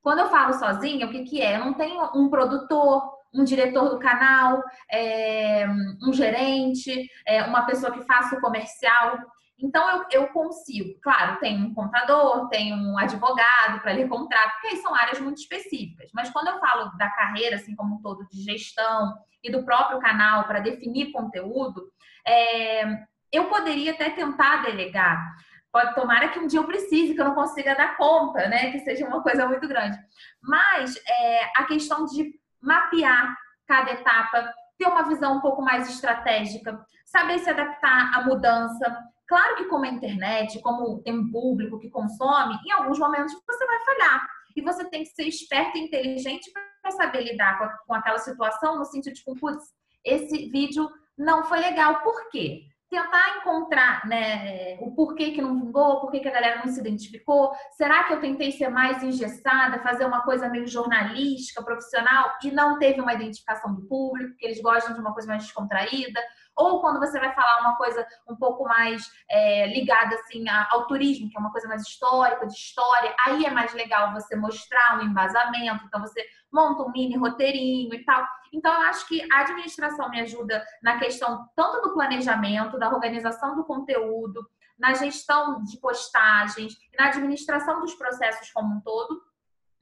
Quando 0.00 0.20
eu 0.20 0.30
falo 0.30 0.54
sozinha, 0.54 1.06
o 1.06 1.10
que, 1.10 1.24
que 1.24 1.42
é? 1.42 1.56
Eu 1.56 1.64
não 1.64 1.74
tenho 1.74 2.00
um 2.14 2.28
produtor, 2.30 3.17
um 3.32 3.44
diretor 3.44 3.90
do 3.90 3.98
canal, 3.98 4.62
é, 4.90 5.66
um 6.02 6.12
gerente, 6.12 7.08
é, 7.26 7.42
uma 7.42 7.66
pessoa 7.66 7.92
que 7.92 8.04
faça 8.04 8.36
o 8.36 8.40
comercial. 8.40 9.18
Então, 9.60 9.88
eu, 9.90 10.04
eu 10.12 10.28
consigo. 10.28 10.98
Claro, 11.02 11.38
tem 11.40 11.62
um 11.62 11.74
contador, 11.74 12.48
tem 12.48 12.72
um 12.72 12.96
advogado 12.96 13.80
para 13.80 13.92
ler 13.92 14.08
contrato, 14.08 14.52
porque 14.52 14.68
aí 14.68 14.76
são 14.76 14.94
áreas 14.94 15.20
muito 15.20 15.38
específicas. 15.38 16.10
Mas 16.14 16.30
quando 16.30 16.48
eu 16.48 16.60
falo 16.60 16.96
da 16.96 17.10
carreira, 17.10 17.56
assim 17.56 17.74
como 17.74 17.96
um 17.96 18.02
todo, 18.02 18.26
de 18.28 18.42
gestão 18.42 19.14
e 19.42 19.50
do 19.50 19.64
próprio 19.64 19.98
canal 19.98 20.44
para 20.44 20.60
definir 20.60 21.12
conteúdo, 21.12 21.90
é, 22.26 22.84
eu 23.32 23.46
poderia 23.48 23.92
até 23.92 24.10
tentar 24.10 24.62
delegar. 24.62 25.36
Pode 25.70 25.94
tomar 25.94 26.32
que 26.32 26.38
um 26.38 26.46
dia 26.46 26.60
eu 26.60 26.66
precise, 26.66 27.14
que 27.14 27.20
eu 27.20 27.26
não 27.26 27.34
consiga 27.34 27.74
dar 27.74 27.96
conta, 27.96 28.48
né? 28.48 28.70
Que 28.70 28.78
seja 28.78 29.06
uma 29.06 29.22
coisa 29.22 29.46
muito 29.46 29.68
grande. 29.68 29.98
Mas 30.42 30.96
é, 31.06 31.44
a 31.56 31.64
questão 31.64 32.06
de 32.06 32.32
mapear 32.60 33.36
cada 33.66 33.92
etapa, 33.92 34.52
ter 34.78 34.86
uma 34.86 35.02
visão 35.02 35.36
um 35.36 35.40
pouco 35.40 35.60
mais 35.62 35.88
estratégica, 35.88 36.80
saber 37.04 37.38
se 37.38 37.50
adaptar 37.50 38.14
à 38.14 38.24
mudança. 38.24 38.98
Claro 39.26 39.56
que 39.56 39.64
como 39.64 39.84
a 39.84 39.88
internet, 39.88 40.60
como 40.62 41.02
tem 41.02 41.18
um 41.18 41.30
público 41.30 41.78
que 41.78 41.90
consome, 41.90 42.58
em 42.66 42.72
alguns 42.72 42.98
momentos 42.98 43.34
você 43.46 43.66
vai 43.66 43.78
falhar. 43.84 44.26
E 44.56 44.62
você 44.62 44.84
tem 44.84 45.02
que 45.02 45.10
ser 45.10 45.24
esperto 45.24 45.76
e 45.76 45.82
inteligente 45.82 46.50
para 46.82 46.90
saber 46.92 47.22
lidar 47.22 47.58
com, 47.86 47.94
aquela 47.94 48.18
situação 48.18 48.78
no 48.78 48.84
sentido 48.84 49.14
de, 49.14 49.22
putz, 49.22 49.64
esse 50.04 50.48
vídeo 50.50 50.88
não 51.16 51.44
foi 51.44 51.58
legal. 51.60 52.00
Por 52.00 52.30
quê? 52.30 52.62
Tentar 52.90 53.38
encontrar 53.38 54.06
né, 54.06 54.78
o 54.80 54.92
porquê 54.94 55.32
que 55.32 55.42
não 55.42 55.58
vingou, 55.60 56.00
porquê 56.00 56.20
que 56.20 56.28
a 56.28 56.32
galera 56.32 56.62
não 56.64 56.72
se 56.72 56.80
identificou. 56.80 57.52
Será 57.76 58.04
que 58.04 58.14
eu 58.14 58.20
tentei 58.20 58.50
ser 58.52 58.68
mais 58.70 59.02
engessada, 59.02 59.82
fazer 59.82 60.06
uma 60.06 60.22
coisa 60.22 60.48
meio 60.48 60.66
jornalística, 60.66 61.62
profissional, 61.62 62.32
e 62.42 62.50
não 62.50 62.78
teve 62.78 63.00
uma 63.00 63.12
identificação 63.12 63.74
do 63.74 63.82
público, 63.82 64.36
que 64.36 64.46
eles 64.46 64.60
gostam 64.62 64.94
de 64.94 65.00
uma 65.00 65.12
coisa 65.12 65.28
mais 65.28 65.44
descontraída? 65.44 66.20
Ou 66.58 66.80
quando 66.80 66.98
você 66.98 67.18
vai 67.20 67.32
falar 67.34 67.60
uma 67.60 67.76
coisa 67.76 68.04
um 68.28 68.34
pouco 68.34 68.64
mais 68.64 69.08
é, 69.30 69.68
ligada 69.68 70.16
assim 70.16 70.44
ao 70.70 70.86
turismo, 70.86 71.30
que 71.30 71.36
é 71.36 71.40
uma 71.40 71.52
coisa 71.52 71.68
mais 71.68 71.82
histórica, 71.82 72.46
de 72.46 72.52
história, 72.52 73.14
aí 73.24 73.46
é 73.46 73.50
mais 73.50 73.72
legal 73.72 74.12
você 74.12 74.34
mostrar 74.34 74.98
um 74.98 75.02
embasamento, 75.02 75.84
então 75.86 76.00
você 76.00 76.24
monta 76.52 76.82
um 76.82 76.90
mini 76.90 77.16
roteirinho 77.16 77.94
e 77.94 78.04
tal. 78.04 78.26
Então, 78.52 78.72
eu 78.72 78.88
acho 78.88 79.06
que 79.06 79.26
a 79.32 79.40
administração 79.40 80.10
me 80.10 80.20
ajuda 80.20 80.64
na 80.82 80.98
questão 80.98 81.48
tanto 81.54 81.82
do 81.82 81.94
planejamento, 81.94 82.78
da 82.78 82.88
organização 82.88 83.54
do 83.54 83.64
conteúdo, 83.64 84.44
na 84.78 84.94
gestão 84.94 85.62
de 85.64 85.78
postagens, 85.78 86.74
na 86.98 87.06
administração 87.06 87.80
dos 87.80 87.94
processos 87.94 88.50
como 88.52 88.76
um 88.76 88.80
todo, 88.80 89.20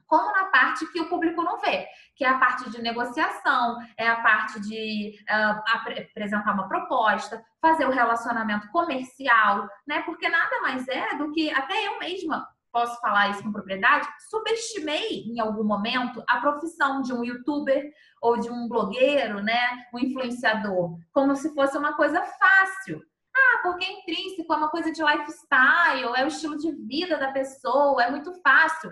como 0.06 0.32
na 0.32 0.46
parte 0.46 0.86
que 0.92 1.00
o 1.00 1.08
público 1.08 1.42
não 1.42 1.58
vê, 1.58 1.86
que 2.14 2.24
é 2.24 2.28
a 2.28 2.38
parte 2.38 2.70
de 2.70 2.80
negociação, 2.80 3.76
é 3.98 4.08
a 4.08 4.20
parte 4.20 4.60
de 4.60 5.14
uh, 5.28 5.62
apresentar 5.98 6.52
uma 6.52 6.68
proposta, 6.68 7.44
fazer 7.60 7.86
o 7.86 7.92
relacionamento 7.92 8.68
comercial, 8.68 9.68
né? 9.86 10.02
Porque 10.02 10.28
nada 10.28 10.60
mais 10.60 10.86
é 10.88 11.16
do 11.16 11.32
que 11.32 11.50
até 11.50 11.86
eu 11.86 11.98
mesma 11.98 12.46
posso 12.72 13.00
falar 13.00 13.30
isso 13.30 13.42
com 13.42 13.50
propriedade, 13.50 14.06
subestimei 14.28 15.22
em 15.22 15.40
algum 15.40 15.64
momento 15.64 16.22
a 16.28 16.42
profissão 16.42 17.00
de 17.00 17.10
um 17.10 17.24
youtuber 17.24 17.90
ou 18.20 18.38
de 18.38 18.50
um 18.50 18.68
blogueiro, 18.68 19.42
né, 19.42 19.86
um 19.94 19.98
influenciador, 19.98 20.98
como 21.10 21.34
se 21.34 21.54
fosse 21.54 21.78
uma 21.78 21.94
coisa 21.94 22.20
fácil. 22.20 23.02
Ah, 23.34 23.60
porque 23.62 23.82
é 23.82 23.92
intrínseco, 23.92 24.52
é 24.52 24.56
uma 24.56 24.68
coisa 24.68 24.92
de 24.92 25.02
lifestyle, 25.02 26.14
é 26.16 26.24
o 26.24 26.28
estilo 26.28 26.58
de 26.58 26.70
vida 26.86 27.16
da 27.16 27.32
pessoa, 27.32 28.02
é 28.02 28.10
muito 28.10 28.34
fácil 28.42 28.90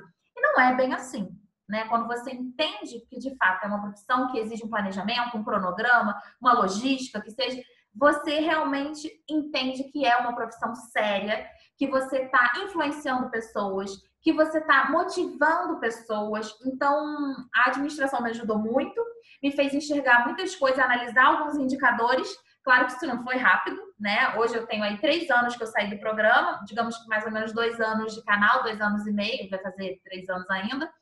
não 0.53 0.61
é 0.61 0.75
bem 0.75 0.93
assim. 0.95 1.29
Né? 1.69 1.87
Quando 1.89 2.07
você 2.07 2.31
entende 2.31 3.01
que 3.09 3.19
de 3.19 3.35
fato 3.37 3.65
é 3.65 3.69
uma 3.69 3.81
profissão 3.81 4.31
que 4.31 4.39
exige 4.39 4.65
um 4.65 4.71
planejamento, 4.71 5.37
um 5.37 5.45
cronograma, 5.45 6.21
uma 6.41 6.53
logística, 6.53 7.21
que 7.21 7.31
seja, 7.31 7.63
você 7.95 8.41
realmente 8.41 9.11
entende 9.29 9.85
que 9.85 10.05
é 10.05 10.17
uma 10.17 10.35
profissão 10.35 10.75
séria, 10.75 11.47
que 11.79 11.87
você 11.87 12.23
está 12.23 12.53
influenciando 12.65 13.31
pessoas, 13.31 13.91
que 14.21 14.33
você 14.33 14.59
está 14.59 14.91
motivando 14.91 15.79
pessoas. 15.79 16.55
Então, 16.67 17.35
a 17.55 17.71
administração 17.71 18.23
me 18.23 18.31
ajudou 18.31 18.59
muito, 18.59 19.01
me 19.43 19.53
fez 19.53 19.73
enxergar 19.75 20.25
muitas 20.25 20.57
coisas, 20.57 20.79
analisar 20.79 21.27
alguns 21.27 21.57
indicadores. 21.57 22.29
Claro 22.63 22.87
que 22.87 22.93
isso 22.93 23.07
não 23.07 23.23
foi 23.23 23.37
rápido, 23.37 23.81
né? 24.05 24.37
Hoje 24.37 24.55
eu 24.55 24.67
tenho 24.67 24.85
aí 24.85 24.99
três 24.99 25.31
anos 25.31 25.57
que 25.57 25.62
eu 25.62 25.67
saí 25.67 25.88
do 25.88 25.99
programa, 25.99 26.62
digamos 26.67 26.95
que 26.99 27.09
mais 27.09 27.25
ou 27.25 27.33
menos 27.33 27.55
dois 27.55 27.81
anos 27.81 28.14
de 28.14 28.23
canal, 28.23 28.62
dois 28.62 28.79
anos 28.79 29.07
e 29.07 29.11
meio, 29.11 29.49
vai 29.49 29.59
fazer 29.61 29.99
três 30.05 30.29
anos 30.29 30.49
ainda, 30.51 30.93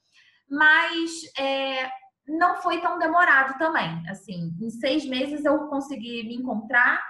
mas 0.49 1.11
é, 1.37 1.91
não 2.29 2.62
foi 2.62 2.81
tão 2.81 3.01
demorado 3.01 3.59
também. 3.59 4.09
Assim, 4.09 4.55
em 4.61 4.71
seis 4.71 5.05
meses 5.05 5.45
eu 5.45 5.67
consegui 5.67 6.23
me 6.23 6.37
encontrar, 6.37 7.03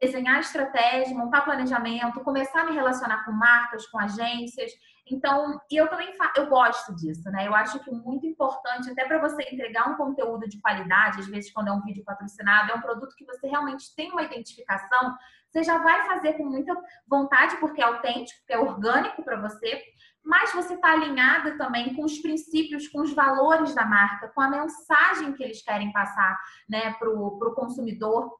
desenhar 0.00 0.40
estratégia, 0.40 1.14
montar 1.14 1.42
planejamento, 1.42 2.24
começar 2.24 2.62
a 2.62 2.64
me 2.64 2.72
relacionar 2.72 3.26
com 3.26 3.32
marcas, 3.32 3.86
com 3.88 3.98
agências. 3.98 4.72
Então, 5.08 5.60
e 5.70 5.76
eu 5.76 5.88
também 5.88 6.12
eu 6.36 6.48
gosto 6.48 6.94
disso, 6.96 7.30
né? 7.30 7.46
Eu 7.46 7.54
acho 7.54 7.78
que 7.80 7.90
muito 7.90 8.26
importante, 8.26 8.90
até 8.90 9.04
para 9.04 9.20
você 9.20 9.42
entregar 9.52 9.88
um 9.88 9.96
conteúdo 9.96 10.48
de 10.48 10.60
qualidade, 10.60 11.20
às 11.20 11.26
vezes 11.26 11.52
quando 11.52 11.68
é 11.68 11.72
um 11.72 11.82
vídeo 11.82 12.04
patrocinado, 12.04 12.72
é 12.72 12.74
um 12.74 12.80
produto 12.80 13.14
que 13.14 13.24
você 13.24 13.46
realmente 13.46 13.94
tem 13.94 14.10
uma 14.10 14.22
identificação, 14.22 15.16
você 15.48 15.62
já 15.62 15.78
vai 15.78 16.06
fazer 16.06 16.34
com 16.34 16.44
muita 16.44 16.74
vontade, 17.06 17.56
porque 17.58 17.80
é 17.80 17.84
autêntico, 17.84 18.40
porque 18.40 18.52
é 18.52 18.58
orgânico 18.58 19.22
para 19.22 19.40
você, 19.40 19.80
mas 20.24 20.52
você 20.52 20.74
está 20.74 20.92
alinhada 20.92 21.56
também 21.56 21.94
com 21.94 22.04
os 22.04 22.18
princípios, 22.18 22.88
com 22.88 23.00
os 23.00 23.14
valores 23.14 23.74
da 23.74 23.86
marca, 23.86 24.28
com 24.28 24.40
a 24.40 24.50
mensagem 24.50 25.32
que 25.32 25.42
eles 25.42 25.62
querem 25.62 25.92
passar 25.92 26.36
né, 26.68 26.92
para 26.94 27.08
o 27.08 27.54
consumidor. 27.54 28.36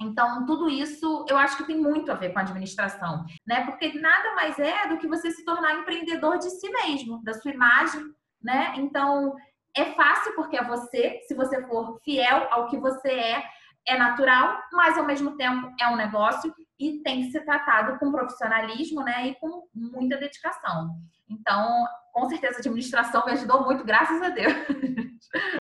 Então, 0.00 0.46
tudo 0.46 0.68
isso 0.68 1.26
eu 1.28 1.36
acho 1.36 1.56
que 1.56 1.64
tem 1.64 1.76
muito 1.76 2.10
a 2.12 2.14
ver 2.14 2.32
com 2.32 2.38
a 2.38 2.42
administração, 2.42 3.24
né? 3.46 3.64
Porque 3.64 3.98
nada 3.98 4.34
mais 4.34 4.58
é 4.58 4.88
do 4.88 4.98
que 4.98 5.08
você 5.08 5.30
se 5.30 5.44
tornar 5.44 5.74
empreendedor 5.74 6.38
de 6.38 6.50
si 6.50 6.70
mesmo, 6.70 7.22
da 7.24 7.34
sua 7.34 7.50
imagem, 7.50 8.02
né? 8.40 8.74
Então, 8.76 9.34
é 9.76 9.86
fácil 9.94 10.34
porque 10.34 10.56
é 10.56 10.64
você, 10.64 11.20
se 11.26 11.34
você 11.34 11.66
for 11.66 12.00
fiel 12.04 12.46
ao 12.50 12.68
que 12.68 12.78
você 12.78 13.10
é, 13.10 13.44
é 13.86 13.98
natural, 13.98 14.60
mas 14.72 14.96
ao 14.96 15.04
mesmo 15.04 15.36
tempo 15.36 15.72
é 15.80 15.88
um 15.88 15.96
negócio 15.96 16.54
e 16.78 17.02
tem 17.02 17.22
que 17.22 17.32
ser 17.32 17.44
tratado 17.44 17.98
com 17.98 18.12
profissionalismo, 18.12 19.02
né? 19.02 19.28
E 19.28 19.34
com 19.34 19.66
muita 19.74 20.16
dedicação. 20.16 20.96
Então, 21.28 21.84
com 22.12 22.28
certeza 22.28 22.56
a 22.56 22.58
administração 22.60 23.24
me 23.26 23.32
ajudou 23.32 23.64
muito, 23.64 23.84
graças 23.84 24.22
a 24.22 24.28
Deus. 24.28 24.54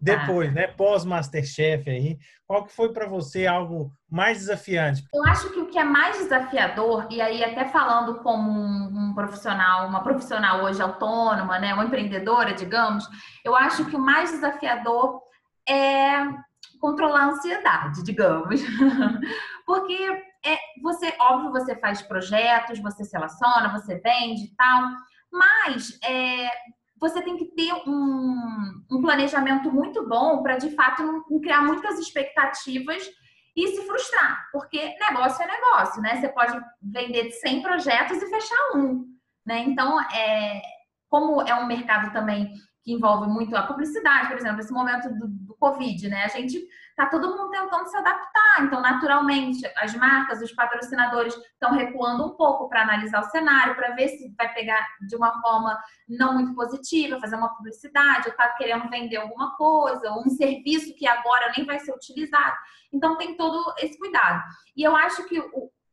Depois, 0.00 0.50
ah. 0.50 0.52
né, 0.52 0.66
pós 0.68 1.04
Masterchef 1.04 1.90
aí, 1.90 2.18
qual 2.46 2.64
que 2.64 2.72
foi 2.72 2.92
para 2.92 3.06
você 3.06 3.46
algo 3.46 3.92
mais 4.08 4.38
desafiante? 4.38 5.04
Eu 5.12 5.24
acho 5.24 5.50
que 5.50 5.60
o 5.60 5.66
que 5.66 5.78
é 5.78 5.84
mais 5.84 6.18
desafiador, 6.18 7.08
e 7.10 7.20
aí 7.20 7.42
até 7.42 7.64
falando 7.66 8.20
como 8.22 8.48
um, 8.48 9.08
um, 9.10 9.14
profissional, 9.14 9.88
uma 9.88 10.02
profissional 10.02 10.62
hoje 10.62 10.80
autônoma, 10.80 11.58
né, 11.58 11.74
uma 11.74 11.84
empreendedora, 11.84 12.54
digamos, 12.54 13.08
eu 13.44 13.56
acho 13.56 13.84
que 13.86 13.96
o 13.96 14.00
mais 14.00 14.30
desafiador 14.30 15.20
é 15.68 16.26
controlar 16.80 17.22
a 17.22 17.28
ansiedade, 17.30 18.04
digamos. 18.04 18.60
Porque 19.66 20.24
é, 20.44 20.56
você, 20.80 21.12
óbvio, 21.20 21.50
você 21.50 21.76
faz 21.76 22.00
projetos, 22.02 22.78
você 22.78 23.04
se 23.04 23.12
relaciona, 23.12 23.72
você 23.72 23.96
vende 23.96 24.44
e 24.44 24.54
tal, 24.56 24.84
mas 25.30 25.98
é, 26.04 26.48
você 27.00 27.22
tem 27.22 27.36
que 27.36 27.46
ter 27.46 27.72
um, 27.86 28.84
um 28.90 29.00
planejamento 29.00 29.70
muito 29.70 30.06
bom 30.08 30.42
para, 30.42 30.56
de 30.56 30.70
fato, 30.70 31.02
não 31.02 31.40
criar 31.40 31.62
muitas 31.62 31.98
expectativas 31.98 33.02
e 33.56 33.68
se 33.68 33.82
frustrar, 33.86 34.48
porque 34.52 34.96
negócio 34.98 35.42
é 35.42 35.46
negócio, 35.46 36.00
né? 36.00 36.20
Você 36.20 36.28
pode 36.28 36.60
vender 36.80 37.30
100 37.30 37.62
projetos 37.62 38.22
e 38.22 38.30
fechar 38.30 38.76
um, 38.76 39.04
né? 39.44 39.60
Então, 39.60 40.00
é, 40.12 40.62
como 41.08 41.42
é 41.42 41.54
um 41.54 41.66
mercado 41.66 42.12
também 42.12 42.52
que 42.84 42.92
envolve 42.92 43.28
muito 43.28 43.56
a 43.56 43.66
publicidade, 43.66 44.28
por 44.28 44.36
exemplo, 44.36 44.60
esse 44.60 44.72
momento 44.72 45.08
do, 45.10 45.28
do 45.28 45.56
Covid, 45.56 46.08
né? 46.08 46.24
A 46.24 46.28
gente 46.28 46.64
tá 46.98 47.06
todo 47.06 47.30
mundo 47.30 47.48
tentando 47.48 47.88
se 47.88 47.96
adaptar, 47.96 48.64
então 48.64 48.80
naturalmente 48.80 49.64
as 49.76 49.94
marcas, 49.94 50.42
os 50.42 50.50
patrocinadores 50.52 51.32
estão 51.32 51.70
recuando 51.70 52.26
um 52.26 52.30
pouco 52.30 52.68
para 52.68 52.82
analisar 52.82 53.20
o 53.20 53.30
cenário, 53.30 53.76
para 53.76 53.94
ver 53.94 54.08
se 54.08 54.34
vai 54.36 54.52
pegar 54.52 54.84
de 55.06 55.14
uma 55.14 55.40
forma 55.40 55.78
não 56.08 56.34
muito 56.34 56.56
positiva, 56.56 57.20
fazer 57.20 57.36
uma 57.36 57.54
publicidade, 57.54 58.28
ou 58.28 58.34
tá 58.34 58.48
querendo 58.48 58.90
vender 58.90 59.16
alguma 59.16 59.54
coisa, 59.54 60.10
ou 60.10 60.24
um 60.26 60.28
serviço 60.28 60.92
que 60.96 61.06
agora 61.06 61.52
nem 61.56 61.64
vai 61.64 61.78
ser 61.78 61.94
utilizado. 61.94 62.56
Então 62.92 63.16
tem 63.16 63.36
todo 63.36 63.72
esse 63.78 63.96
cuidado. 63.96 64.42
E 64.76 64.82
eu 64.82 64.96
acho 64.96 65.24
que 65.28 65.40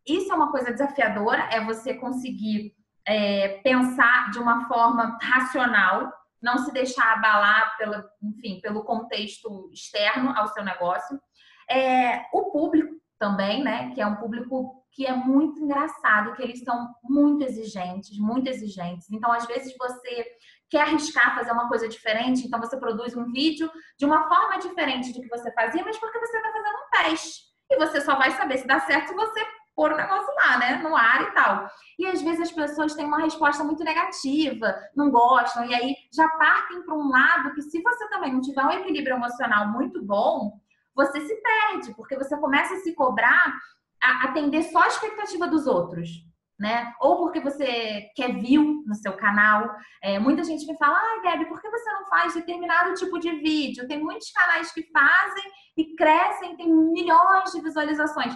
isso 0.07 0.31
é 0.31 0.35
uma 0.35 0.49
coisa 0.49 0.71
desafiadora, 0.71 1.49
é 1.51 1.63
você 1.63 1.93
conseguir 1.93 2.73
é, 3.07 3.59
pensar 3.63 4.31
de 4.31 4.39
uma 4.39 4.67
forma 4.67 5.19
racional 5.21 6.11
não 6.45 6.59
se 6.59 6.71
deixar 6.71 7.13
abalar 7.13 7.75
pela, 7.75 8.07
enfim, 8.21 8.61
pelo 8.61 8.83
contexto 8.83 9.67
externo 9.73 10.31
ao 10.37 10.47
seu 10.49 10.63
negócio. 10.63 11.19
É, 11.67 12.23
o 12.31 12.51
público 12.51 12.93
também, 13.17 13.63
né, 13.63 13.91
que 13.93 13.99
é 13.99 14.05
um 14.05 14.17
público 14.17 14.85
que 14.91 15.07
é 15.07 15.13
muito 15.13 15.59
engraçado, 15.59 16.33
que 16.35 16.43
eles 16.43 16.63
são 16.63 16.93
muito 17.03 17.43
exigentes, 17.43 18.17
muito 18.19 18.47
exigentes. 18.47 19.09
Então, 19.11 19.31
às 19.31 19.45
vezes 19.47 19.75
você 19.77 20.25
quer 20.69 20.81
arriscar 20.81 21.35
fazer 21.35 21.51
uma 21.51 21.67
coisa 21.67 21.89
diferente, 21.89 22.45
então 22.45 22.59
você 22.59 22.77
produz 22.77 23.15
um 23.15 23.29
vídeo 23.31 23.69
de 23.97 24.05
uma 24.05 24.29
forma 24.29 24.59
diferente 24.59 25.11
do 25.11 25.21
que 25.21 25.27
você 25.27 25.51
fazia, 25.51 25.83
mas 25.83 25.97
porque 25.97 26.19
você 26.19 26.37
está 26.37 26.51
fazendo 26.51 26.75
um 26.75 26.89
teste. 26.91 27.41
E 27.71 27.77
você 27.77 27.99
só 28.01 28.15
vai 28.15 28.31
saber 28.31 28.59
se 28.59 28.67
dá 28.67 28.79
certo 28.79 29.09
se 29.09 29.15
você 29.15 29.45
pôr 29.75 29.91
o 29.91 29.97
negócio 29.97 30.33
lá, 30.35 30.57
né? 30.57 30.77
No 30.77 30.95
ar 30.95 31.21
e 31.21 31.31
tal. 31.31 31.69
E 31.99 32.07
às 32.07 32.21
vezes 32.21 32.41
as 32.41 32.51
pessoas 32.51 32.93
têm 32.93 33.05
uma 33.05 33.19
resposta 33.19 33.63
muito 33.63 33.83
negativa, 33.83 34.75
não 34.95 35.11
gostam, 35.11 35.65
e 35.65 35.75
aí 35.75 35.95
já 36.13 36.27
partem 36.29 36.81
para 36.83 36.95
um 36.95 37.09
lado 37.09 37.53
que, 37.53 37.61
se 37.61 37.81
você 37.81 38.09
também 38.09 38.31
não 38.31 38.41
tiver 38.41 38.63
um 38.63 38.71
equilíbrio 38.71 39.17
emocional 39.17 39.67
muito 39.67 40.01
bom, 40.03 40.59
você 40.95 41.19
se 41.19 41.35
perde, 41.41 41.93
porque 41.93 42.15
você 42.15 42.37
começa 42.37 42.73
a 42.73 42.79
se 42.79 42.95
cobrar 42.95 43.53
a 44.01 44.25
atender 44.25 44.63
só 44.63 44.81
a 44.81 44.87
expectativa 44.87 45.47
dos 45.47 45.67
outros. 45.67 46.09
Né? 46.57 46.93
Ou 47.01 47.17
porque 47.17 47.41
você 47.41 48.09
quer 48.15 48.31
view 48.39 48.81
no 48.87 48.95
seu 48.95 49.11
canal. 49.11 49.75
É, 50.01 50.17
muita 50.19 50.41
gente 50.41 50.65
me 50.65 50.77
fala, 50.77 50.95
ah, 50.95 51.21
Gabi, 51.21 51.49
por 51.49 51.61
que 51.61 51.69
você 51.69 51.91
não 51.91 52.05
faz 52.05 52.33
determinado 52.33 52.93
tipo 52.93 53.19
de 53.19 53.29
vídeo? 53.29 53.85
Tem 53.89 54.01
muitos 54.01 54.31
canais 54.31 54.71
que 54.71 54.89
fazem 54.89 55.43
e 55.75 55.95
crescem, 55.97 56.55
tem 56.55 56.73
milhões 56.73 57.51
de 57.51 57.59
visualizações. 57.59 58.33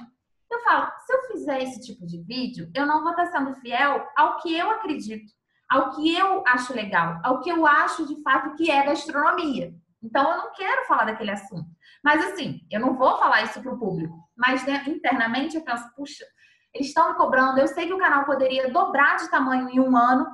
Eu 0.49 0.59
falo, 0.61 0.91
se 1.05 1.13
eu 1.13 1.21
fizer 1.27 1.63
esse 1.63 1.79
tipo 1.81 2.05
de 2.05 2.21
vídeo, 2.23 2.71
eu 2.73 2.85
não 2.85 3.03
vou 3.03 3.11
estar 3.11 3.27
sendo 3.27 3.55
fiel 3.55 4.07
ao 4.15 4.37
que 4.37 4.55
eu 4.55 4.71
acredito, 4.71 5.31
ao 5.69 5.91
que 5.91 6.15
eu 6.15 6.43
acho 6.47 6.73
legal, 6.73 7.19
ao 7.23 7.39
que 7.41 7.49
eu 7.49 7.65
acho 7.65 8.07
de 8.07 8.21
fato 8.23 8.55
que 8.55 8.71
é 8.71 8.83
gastronomia. 8.83 9.73
Então 10.01 10.29
eu 10.31 10.37
não 10.37 10.53
quero 10.53 10.85
falar 10.85 11.05
daquele 11.05 11.31
assunto. 11.31 11.69
Mas 12.03 12.25
assim, 12.25 12.61
eu 12.71 12.79
não 12.79 12.95
vou 12.95 13.17
falar 13.17 13.43
isso 13.43 13.61
para 13.61 13.73
o 13.73 13.77
público. 13.77 14.15
Mas 14.35 14.65
né, 14.65 14.83
internamente 14.87 15.55
eu 15.55 15.63
penso, 15.63 15.83
puxa, 15.95 16.25
eles 16.73 16.87
estão 16.87 17.09
me 17.09 17.15
cobrando. 17.15 17.59
Eu 17.59 17.67
sei 17.67 17.85
que 17.87 17.93
o 17.93 17.99
canal 17.99 18.25
poderia 18.25 18.71
dobrar 18.71 19.17
de 19.17 19.29
tamanho 19.29 19.69
em 19.69 19.79
um 19.79 19.95
ano, 19.95 20.25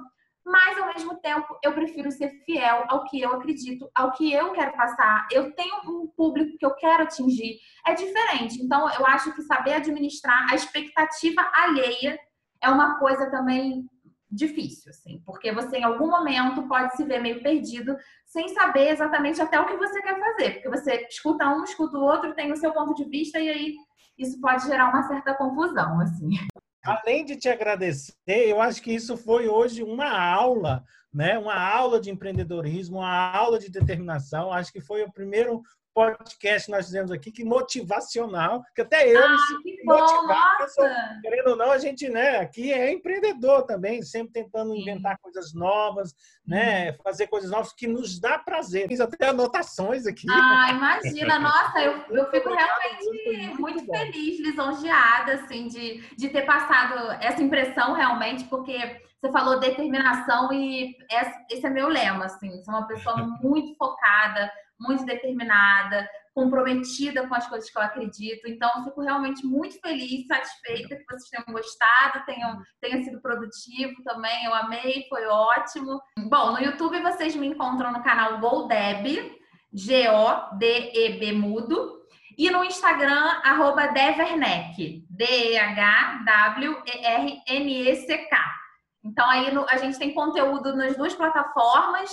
mas 0.45 0.77
ao 0.77 0.93
mesmo 0.93 1.15
tempo 1.17 1.58
eu 1.63 1.73
prefiro 1.73 2.12
ser 2.12 2.29
fiel 2.45 2.86
ao 2.88 3.03
que 3.05 3.19
eu 3.19 3.34
acredito, 3.34 3.89
ao 3.95 4.12
que 4.12 4.31
eu 4.31 4.51
quero 4.51 4.73
passar. 4.77 5.27
Eu 5.31 5.51
tenho 5.55 5.77
um 5.88 6.08
público 6.08 6.58
que 6.58 6.65
eu 6.65 6.75
quero 6.75 7.03
atingir. 7.03 7.58
É 7.86 7.93
diferente. 7.93 8.62
Então 8.62 8.88
eu 8.91 9.05
acho 9.08 9.34
que 9.34 9.41
saber 9.41 9.73
administrar 9.73 10.47
a 10.51 10.55
expectativa 10.55 11.41
alheia 11.53 12.19
é 12.62 12.69
uma 12.69 12.99
coisa 12.99 13.29
também 13.31 13.89
difícil, 14.29 14.89
assim, 14.89 15.21
porque 15.25 15.51
você 15.51 15.77
em 15.77 15.84
algum 15.84 16.10
momento 16.10 16.67
pode 16.67 16.95
se 16.95 17.05
ver 17.05 17.21
meio 17.21 17.41
perdido 17.41 17.95
sem 18.25 18.49
saber 18.49 18.89
exatamente 18.89 19.41
até 19.41 19.60
o 19.60 19.65
que 19.65 19.77
você 19.77 20.01
quer 20.01 20.19
fazer, 20.19 20.51
porque 20.55 20.69
você 20.69 21.08
escuta 21.10 21.47
um, 21.47 21.63
escuta 21.63 21.97
o 21.97 22.01
outro, 22.01 22.36
tem 22.36 22.51
o 22.51 22.58
seu 22.58 22.73
ponto 22.73 22.93
de 22.95 23.10
vista 23.10 23.39
e 23.39 23.49
aí 23.49 23.75
isso 24.17 24.39
pode 24.41 24.65
gerar 24.65 24.89
uma 24.89 25.03
certa 25.03 25.34
confusão, 25.34 26.01
assim. 26.01 26.29
Além 26.86 27.26
de 27.26 27.36
te 27.36 27.50
agradecer, 27.50 28.13
eu 28.28 28.62
acho 28.62 28.82
que 28.82 28.93
isso 28.93 29.17
foi 29.17 29.48
hoje 29.48 29.82
uma 29.82 30.08
aula, 30.08 30.84
né? 31.12 31.38
Uma 31.38 31.56
aula 31.56 32.00
de 32.00 32.12
empreendedorismo, 32.12 32.98
uma 32.98 33.32
aula 33.32 33.58
de 33.58 33.71
determinação. 33.71 34.52
Acho 34.52 34.71
que 34.71 34.80
foi 34.80 35.02
o 35.02 35.12
primeiro 35.12 35.63
podcast 35.95 36.69
nós 36.69 36.88
fizemos 36.88 37.10
aqui, 37.10 37.31
que 37.31 37.45
motivacional, 37.45 38.62
que 38.75 38.81
até 38.81 39.08
eu 39.08 39.23
ah, 39.23 39.29
me 39.29 39.38
sinto 39.39 39.86
motivado. 39.86 41.21
Querendo 41.21 41.51
ou 41.51 41.55
não, 41.55 41.71
a 41.71 41.77
gente, 41.77 42.10
né, 42.10 42.39
aqui 42.39 42.73
é 42.73 42.91
empreendedor 42.91 43.63
também, 43.63 44.01
sempre 44.03 44.34
tentando 44.34 44.73
Sim. 44.73 44.81
inventar 44.81 45.17
coisas 45.19 45.53
novas, 45.53 46.13
né, 46.45 46.91
uhum. 46.91 46.97
fazer 47.01 47.27
coisas 47.27 47.49
novas 47.49 47.71
que 47.71 47.88
nos 47.88 48.19
dá 48.19 48.38
prazer. 48.38 48.89
Fiz 48.89 48.99
até 48.99 49.29
anotações 49.29 50.05
aqui. 50.05 50.27
Ah, 50.29 50.67
imagina, 50.71 51.39
nossa, 51.39 51.81
eu, 51.81 51.93
eu 52.13 52.29
fico 52.29 52.49
realmente 52.49 53.55
muito, 53.55 53.62
muito 53.62 53.86
feliz, 53.86 54.39
lisonjeada, 54.41 55.36
assim, 55.36 55.69
de, 55.69 56.01
de 56.17 56.27
ter 56.27 56.45
passado 56.45 57.10
essa 57.21 57.41
impressão 57.41 57.93
realmente, 57.93 58.43
porque 58.45 58.99
você 59.21 59.31
falou 59.31 59.60
determinação 59.60 60.51
e 60.51 60.93
esse 61.49 61.65
é 61.65 61.69
meu 61.69 61.88
lema, 61.88 62.25
assim, 62.25 62.62
sou 62.63 62.73
uma 62.73 62.86
pessoa 62.86 63.15
muito 63.41 63.75
focada, 63.77 64.51
muito 64.86 65.06
determinada, 65.06 66.08
comprometida 66.34 67.28
com 67.28 67.34
as 67.34 67.48
coisas 67.48 67.69
que 67.69 67.78
eu 67.78 67.82
acredito. 67.82 68.48
Então, 68.48 68.69
eu 68.78 68.84
fico 68.84 69.02
realmente 69.02 69.45
muito 69.45 69.80
feliz, 69.80 70.28
satisfeita 70.28 70.98
que 70.98 71.06
vocês 71.06 71.30
tenham 71.30 71.45
gostado, 71.50 72.26
tenham, 72.26 72.62
tenha 72.82 73.02
sido 73.04 73.21
produtivo 73.21 74.04
também. 74.04 74.43
Eu 74.43 74.54
amei, 74.54 75.06
foi 75.08 75.26
ótimo. 75.26 76.02
Bom, 76.28 76.52
no 76.52 76.60
YouTube 76.60 77.02
vocês 77.02 77.36
me 77.36 77.48
encontram 77.48 77.93
no 77.93 78.04
canal 78.04 78.39
Goldeb, 78.39 79.39
G-O-D-E-B 79.74 81.32
mudo. 81.32 81.95
E 82.38 82.50
no 82.50 82.65
Instagram, 82.65 83.39
arroba 83.45 83.88
D-E-H-W-E-R-N-E-C-K. 83.88 84.65
Então, 89.06 89.30
aí 89.30 89.54
no, 89.54 89.65
a 89.69 89.78
gente 89.78 89.98
tem 89.98 90.13
conteúdo 90.13 90.76
nas 90.76 90.98
duas 90.98 91.13
plataformas 91.13 92.12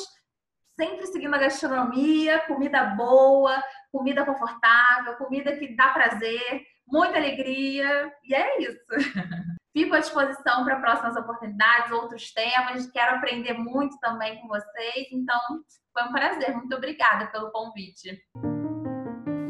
sempre 0.79 1.07
seguindo 1.07 1.35
a 1.35 1.39
gastronomia, 1.39 2.41
comida 2.47 2.85
boa, 2.97 3.63
comida 3.91 4.25
confortável, 4.25 5.17
comida 5.17 5.57
que 5.57 5.75
dá 5.77 5.89
prazer, 5.89 6.63
muita 6.87 7.17
alegria, 7.17 8.13
e 8.25 8.35
é 8.35 8.61
isso. 8.61 8.81
Fico 9.73 9.95
à 9.95 10.01
disposição 10.01 10.65
para 10.65 10.81
próximas 10.81 11.17
oportunidades, 11.17 11.91
outros 11.93 12.31
temas, 12.33 12.91
quero 12.91 13.17
aprender 13.17 13.55
muito 13.55 13.99
também 14.01 14.39
com 14.41 14.49
vocês, 14.49 15.09
então 15.11 15.39
foi 15.93 16.03
um 16.05 16.13
prazer, 16.13 16.55
muito 16.55 16.77
obrigada 16.77 17.27
pelo 17.29 17.51
convite. 17.51 18.21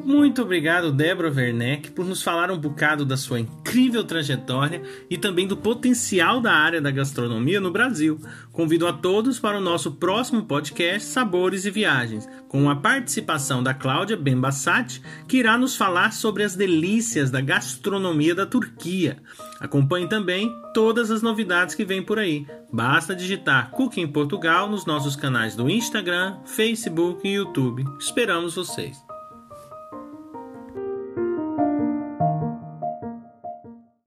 Muito 0.04 0.42
obrigado, 0.42 0.90
Débora 0.90 1.30
Werneck, 1.30 1.92
por 1.92 2.04
nos 2.04 2.24
falar 2.24 2.50
um 2.50 2.58
bocado 2.58 3.04
da 3.04 3.16
sua 3.16 3.38
incrível 3.38 4.02
trajetória 4.02 4.82
e 5.08 5.16
também 5.16 5.46
do 5.46 5.56
potencial 5.56 6.40
da 6.40 6.52
área 6.52 6.80
da 6.80 6.90
gastronomia 6.90 7.60
no 7.60 7.70
Brasil. 7.70 8.18
Convido 8.50 8.88
a 8.88 8.92
todos 8.92 9.38
para 9.38 9.58
o 9.58 9.60
nosso 9.60 9.92
próximo 9.92 10.44
podcast 10.44 11.08
Sabores 11.08 11.64
e 11.66 11.70
Viagens, 11.70 12.28
com 12.48 12.68
a 12.68 12.74
participação 12.74 13.62
da 13.62 13.72
Cláudia 13.72 14.16
Bembassati, 14.16 15.00
que 15.28 15.36
irá 15.36 15.56
nos 15.56 15.76
falar 15.76 16.12
sobre 16.12 16.42
as 16.42 16.56
delícias 16.56 17.30
da 17.30 17.40
gastronomia 17.40 18.34
da 18.34 18.44
Turquia. 18.44 19.18
Acompanhe 19.60 20.08
também 20.08 20.52
todas 20.74 21.12
as 21.12 21.22
novidades 21.22 21.76
que 21.76 21.84
vêm 21.84 22.02
por 22.02 22.18
aí. 22.18 22.44
Basta 22.72 23.14
digitar 23.14 23.70
Cooking 23.70 24.08
Portugal 24.08 24.68
nos 24.68 24.84
nossos 24.84 25.14
canais 25.14 25.54
do 25.54 25.70
Instagram, 25.70 26.38
Facebook 26.44 27.26
e 27.26 27.34
YouTube. 27.34 27.84
Esperamos 28.00 28.56
vocês! 28.56 29.11